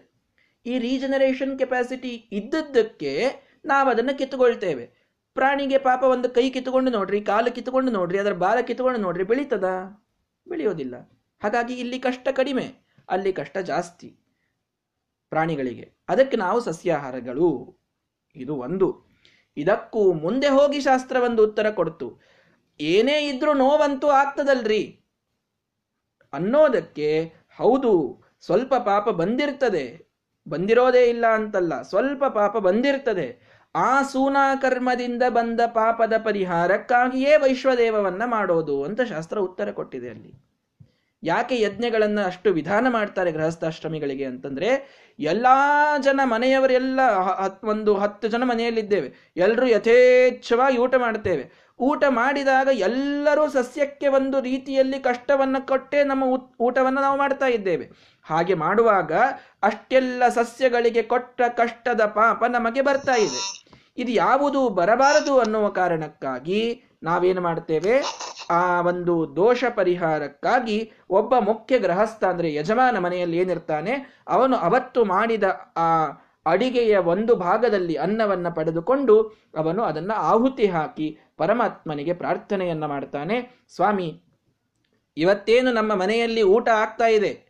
[0.65, 3.13] ಈ ರೀಜನರೇಷನ್ ಕೆಪಾಸಿಟಿ ಇದ್ದದ್ದಕ್ಕೆ
[3.65, 4.85] ನಾವು ಅದನ್ನು ಕಿತ್ತುಕೊಳ್ತೇವೆ.
[5.33, 9.63] ಪ್ರಾಣಿಗೆ ಪಾಪ ಒಂದು ಕೈ ಕಿತ್ತುಕೊಂಡು ನೋಡ್ರಿ, ಕಾಲು ಕಿತ್ತುಕೊಂಡು ನೋಡ್ರಿ, ಅದರ ಬಾಲ ಕಿತ್ತುಕೊಂಡು ನೋಡ್ರಿ, ಬೆಳೀತದ?
[10.47, 10.95] ಬೆಳೆಯೋದಿಲ್ಲ.
[11.43, 14.17] ಹಾಗಾಗಿ ಇಲ್ಲಿ ಕಷ್ಟ ಕಡಿಮೆ, ಅಲ್ಲಿ ಕಷ್ಟ ಜಾಸ್ತಿ
[15.29, 15.91] ಪ್ರಾಣಿಗಳಿಗೆ.
[16.09, 17.77] ಅದಕ್ಕೆ ನಾವು ಸಸ್ಯಾಹಾರಗಳು.
[18.35, 19.07] ಇದು ಒಂದು.
[19.57, 22.21] ಇದಕ್ಕೂ ಮುಂದೆ ಹೋಗಿ ಶಾಸ್ತ್ರ ಒಂದು ಉತ್ತರ ಕೊಡ್ತು.
[22.79, 24.99] ಏನೇ ಇದ್ರೂ ನೋವಂತೂ ಆಗ್ತದಲ್ರಿ.
[26.33, 29.85] ಅನ್ನೋದಕ್ಕೆ ಹೌದು, ಸ್ವಲ್ಪ ಪಾಪ ಬಂದಿರ್ತದೆ.
[30.49, 33.27] ಬಂದಿರೋದೇ ಇಲ್ಲ ಅಂತಲ್ಲ, ಸ್ವಲ್ಪ ಪಾಪ ಬಂದಿರ್ತದೆ.
[33.75, 40.33] ಆ ಸೂನಾ ಕರ್ಮದಿಂದ ಬಂದ ಪಾಪದ ಪರಿಹಾರಕ್ಕಾಗಿಯೇ ವೈಶ್ವದೇವವನ್ನ ಮಾಡೋದು ಅಂತ ಶಾಸ್ತ್ರ ಉತ್ತರ ಕೊಟ್ಟಿದೆ ಅಲ್ಲಿ.
[41.23, 44.69] ಯಾಕೆ ಯಜ್ಞಗಳನ್ನು ಅಷ್ಟು ವಿಧಾನ ಮಾಡ್ತಾರೆ ಗೃಹಸ್ಥಾಶ್ರಮಿಗಳಿಗೆ ಅಂತಂದ್ರೆ,
[45.19, 46.99] ಎಲ್ಲಾ ಜನ ಮನೆಯವರೆಲ್ಲ
[47.63, 49.13] ಒಂದು ಹತ್ತು ಜನ ಮನೆಯಲ್ಲಿದ್ದೇವೆ.
[49.37, 51.66] ಎಲ್ಲರೂ ಯಥೇಚ್ಛವಾಗಿ ಊಟ ಮಾಡ್ತೇವೆ.
[51.79, 56.23] ಊಟ ಮಾಡಿದಾಗ ಎಲ್ಲರೂ ಸಸ್ಯಕ್ಕೆ ಒಂದು ರೀತಿಯಲ್ಲಿ ಕಷ್ಟವನ್ನು ಕೊಟ್ಟೆ ನಮ್ಮ
[56.67, 57.85] ಊಟವನ್ನು ನಾವು ಮಾಡ್ತಾ ಇದ್ದೇವೆ.
[58.25, 59.11] ಹಾಗೆ ಮಾಡುವಾಗ
[59.63, 63.41] ಅಷ್ಟೆಲ್ಲ ಸಸ್ಯಗಳಿಗೆ ಕೊಟ್ಟ ಕಷ್ಟದ ಪಾಪ ನಮಗೆ ಬರ್ತಾ ಇದೆ.
[63.97, 66.61] ಇದು ಯಾವುದು ಬರಬಾರದು ಅನ್ನುವ ಕಾರಣಕ್ಕಾಗಿ
[67.03, 67.95] ನಾವೇನು ಮಾಡ್ತೇವೆ?
[68.57, 70.77] ಆ ಒಂದು ದೋಷ ಪರಿಹಾರಕ್ಕಾಗಿ
[71.09, 73.93] ಒಬ್ಬ ಮುಖ್ಯ ಗೃಹಸ್ಥ ಅಂದರೆ ಯಜಮಾನ ಮನೆಯಲ್ಲಿ ಏನಿರ್ತಾನೆ,
[74.35, 75.43] ಅವನು ಅವತ್ತು ಮಾಡಿದ
[75.85, 75.87] ಆ
[76.45, 79.15] ಅಡಿಗೆಯ ಒಂದು ಭಾಗದಲ್ಲಿ ಅನ್ನವನ್ನು ಪಡೆದುಕೊಂಡು
[79.61, 84.21] ಅವನು ಅದನ್ನು ಆಹುತಿ ಹಾಕಿ ಪರಮಾತ್ಮನಿಗೆ ಪ್ರಾರ್ಥನೆಯನ್ನ ಮಾಡ್ತಾನೆ, ಸ್ವಾಮಿ,
[85.17, 87.41] ಇವತ್ತೇನು ನಮ್ಮ ಮನೆಯಲ್ಲಿ ಊಟ ಆಗ್ತಾ ಇದೆ?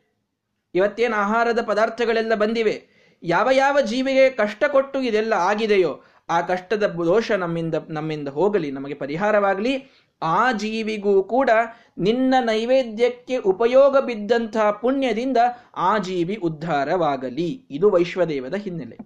[0.76, 2.98] ಇವತ್ತೇನು ಆಹಾರದ ಪದಾರ್ಥಗಳೆಲ್ಲ ಬಂದಿವೆ?
[3.24, 9.92] ಯಾವ ಯಾವ ಜೀವಿಗೆ ಕಷ್ಟ ಕೊಟ್ಟು ಇದೆಲ್ಲ ಆಗಿದೆಯೋ, ಆ ಕಷ್ಟದ ದೋಷ ನಮ್ಮಿಂದ ನಮ್ಮಿಂದ ಹೋಗಲಿ, ನಮಗೆ ಪರಿಹಾರವಾಗಲಿ.
[10.22, 11.50] ಆ ಜೀವಿಗೂ ಕೂಡ
[11.98, 15.38] ನಿನ್ನ ನೈವೇದ್ಯಕ್ಕೆ ಉಪಯೋಗ ಬಿದ್ದಂತಹ ಪುಣ್ಯದಿಂದ
[15.76, 17.68] ಆ ಜೀವಿ ಉದ್ಧಾರವಾಗಲಿ.
[17.72, 18.98] ಇದು ವೈಶ್ವದೇವದ ಹಿನ್ನೆಲೆ.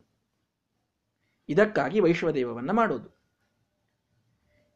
[1.50, 3.11] ಇದಕ್ಕಾಗಿ ವೈಶ್ವದೇವವನ್ನು ಮಾಡೋದು.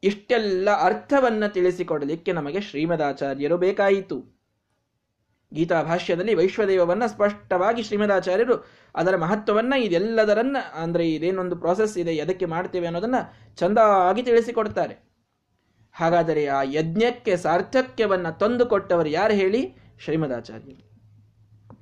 [0.06, 4.36] ಇಷ್ಟೆಲ್ಲ ಅರ್ಥವನ್ನ ತಿಳಿಸಿಕೊಡಲಿಕ್ಕೆ ನಮಗೆ ಶ್ರೀಮದಾಚಾರ್ಯರು ಬೇಕಾಯಿತು.
[5.54, 8.66] ಗೀತಾ ಭಾಷ್ಯದಲ್ಲಿ ವೈಶ್ವದೇವವನ್ನ ಸ್ಪಷ್ಟವಾಗಿ ಶ್ರೀಮದಾಚಾರ್ಯರು
[8.96, 13.16] ಅದರ ಮಹತ್ವವನ್ನ ಇದೆಲ್ಲದರನ್ನ, ಅಂದ್ರೆ ಇದೇನೊಂದು ಪ್ರಾಸೆಸ್ ಇದೆ, ಎದಕ್ಕೆ ಮಾಡ್ತೇವೆ ಅನ್ನೋದನ್ನ
[13.56, 14.96] ಚಂದಾಗಿ ತಿಳಿಸಿಕೊಡ್ತಾರೆ.
[15.92, 19.76] ಹಾಗಾದರೆ ಆ ಯಜ್ಞಕ್ಕೆ, ಸಾರ್ಥಕ್ಯವನ್ನ ತಂದುಕೊಟ್ಟವರು ಯಾರು ಹೇಳಿ?
[20.00, 20.86] ಶ್ರೀಮದಾಚಾರ್ಯರು.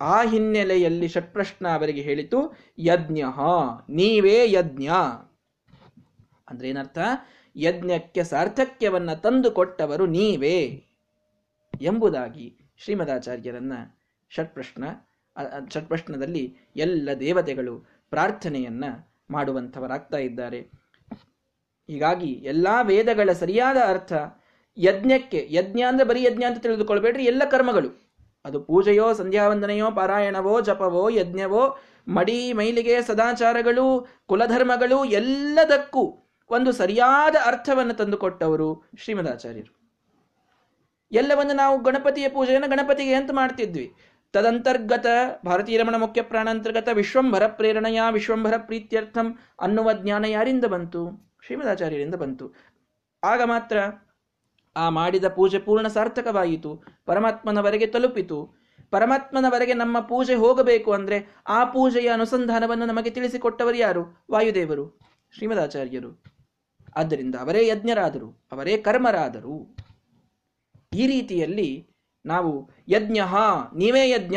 [0.01, 3.23] ಆ ಹಿನ್ನೆಲೆಯಲ್ಲಿ ಷಟ್ಪ್ರಶ್ನ ಅವರಿಗೆ ಹೇಳಿತು, ಯಜ್ಞ,
[3.89, 4.89] ನೀವೇ ಯಜ್ಞ.
[6.49, 6.97] ಅಂದ್ರೆ ಏನರ್ಥ?
[7.55, 10.83] ಯಜ್ಞಕ್ಕೆ ಸಾರ್ಥಕ್ಯವನ್ನ ತಂದುಕೊಟ್ಟವರು ನೀವೇ
[11.81, 13.73] ಎಂಬುದಾಗಿ ಶ್ರೀಮದಾಚಾರ್ಯರನ್ನ
[14.29, 14.83] ಷಟ್ಪ್ರಶ್ನ
[15.69, 18.85] ಷಟ್ಪ್ರಶ್ನದಲ್ಲಿ ಎಲ್ಲ ದೇವತೆಗಳು ಪ್ರಾರ್ಥನೆಯನ್ನ
[19.29, 20.59] ಮಾಡುವಂಥವರಾಗ್ತಾ ಇದ್ದಾರೆ.
[21.87, 24.13] ಹೀಗಾಗಿ ಎಲ್ಲ ವೇದಗಳ ಸರಿಯಾದ ಅರ್ಥ,
[24.77, 28.15] ಯಜ್ಞಕ್ಕೆ, ಯಜ್ಞ ಅಂದ್ರೆ ಬರೀ ಯಜ್ಞ ಅಂತ ತಿಳಿದುಕೊಳ್ಬೇಡ್ರಿ, ಎಲ್ಲ ಕರ್ಮಗಳು.
[28.45, 36.19] ಅದು ಪೂಜೆಯೋ, ಸಂಧ್ಯಾವಂದನೆಯೋ, ಪಾರಾಯಣವೋ, ಜಪವೋ, ಯಜ್ಞವೋ, ಮಡಿ, ಮೈಲಿಗೆ, ಸದಾಚಾರಗಳು, ಕುಲಧರ್ಮಗಳು ಎಲ್ಲದಕ್ಕೂ
[36.53, 39.71] ಒಂದು ಸರಿಯಾದ ಅರ್ಥವನ್ನು ತಂದುಕೊಟ್ಟವರು ಶ್ರೀಮದಾಚಾರ್ಯರು.
[41.11, 43.87] ಎಲ್ಲವನ್ನು ನಾವು ಗಣಪತಿಯ ಪೂಜೆಯನ್ನು ಗಣಪತಿಗೆ ಅಂತ ಮಾಡ್ತಿದ್ವಿ.
[44.33, 45.07] ತದಂತರ್ಗತ
[45.45, 49.27] ಭಾರತೀಯ ರಮಣ ಮುಖ್ಯ ಪ್ರಾಣಾಂತರ್ಗತ ವಿಶ್ವಂಭರ ಪ್ರೇರಣೆಯ ವಿಶ್ವಂಭರ ಪ್ರೀತ್ಯರ್ಥಂ
[49.59, 51.01] ಅನ್ನುವ ಜ್ಞಾನ ಯಾರಿಂದ ಬಂತು?
[51.45, 52.45] ಶ್ರೀಮದಾಚಾರ್ಯರಿಂದ ಬಂತು.
[53.23, 53.77] ಆಗ ಮಾತ್ರ
[54.75, 56.71] ಆ ಮಾಡಿದ ಪೂಜೆ ಪೂರ್ಣ ಸಾರ್ಥಕವಾಯಿತು.
[57.05, 58.39] ಪರಮಾತ್ಮನವರೆಗೆ ತಲುಪಿತು.
[58.91, 64.03] ಪರಮಾತ್ಮನವರೆಗೆ ನಮ್ಮ ಪೂಜೆ ಹೋಗಬೇಕು ಅಂದರೆ ಆ ಪೂಜೆಯ ಅನುಸಂಧಾನವನ್ನು ನಮಗೆ ತಿಳಿಸಿಕೊಟ್ಟವರು ಯಾರು?
[64.31, 64.85] ವಾಯುದೇವರು,
[65.33, 66.32] ಶ್ರೀಮದಾಚಾರ್ಯರು.
[66.95, 69.75] ಆದ್ದರಿಂದ ಅವರೇ ಯಜ್ಞರಾದರು, ಅವರೇ ಕರ್ಮರಾದರು.
[70.93, 71.87] ಈ ರೀತಿಯಲ್ಲಿ
[72.25, 73.19] ನಾವು ಯಜ್ಞ
[73.75, 74.35] ನೀವೇ ಯಜ್ಞ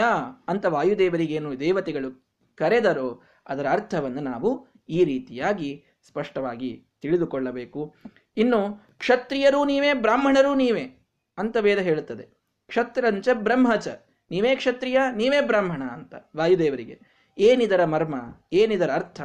[0.49, 7.95] ಅಂತ ವಾಯುದೇವರಿಗೇನು ದೇವತೆಗಳು ಕರೆದರೋ ಅದರ ಅರ್ಥವನ್ನು ನಾವು ಈ ರೀತಿಯಾಗಿ ಸ್ಪಷ್ಟವಾಗಿ ತಿಳಿದುಕೊಳ್ಳಬೇಕು.
[8.37, 12.23] ಇನ್ನು ಕ್ಷತ್ರಿಯರೂ ನೀವೇ, ಬ್ರಾಹ್ಮಣರೂ ನೀವೇ ಅಂತ ವೇದ ಹೇಳುತ್ತದೆ.
[12.67, 13.89] ಕ್ಷತ್ರಂಚ ಬ್ರಹ್ಮಚ,
[14.31, 17.01] ನೀವೇ ಕ್ಷತ್ರಿಯ, ನೀವೇ ಬ್ರಾಹ್ಮಣ ಅಂತ ವಾಯುದೇವರಿಗೆ
[17.39, 18.15] ಏನಿದರ ಮರ್ಮ,
[18.53, 19.21] ಏನಿದರ ಅರ್ಥ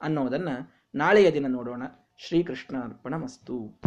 [0.00, 1.82] ಅನ್ನೋದನ್ನು ನಾಳೆಯ ದಿನ ನೋಡೋಣ.
[2.18, 3.78] ಶ್ರೀಕೃಷ್ಣ ಅರ್ಪಣ ಮಸ್ತು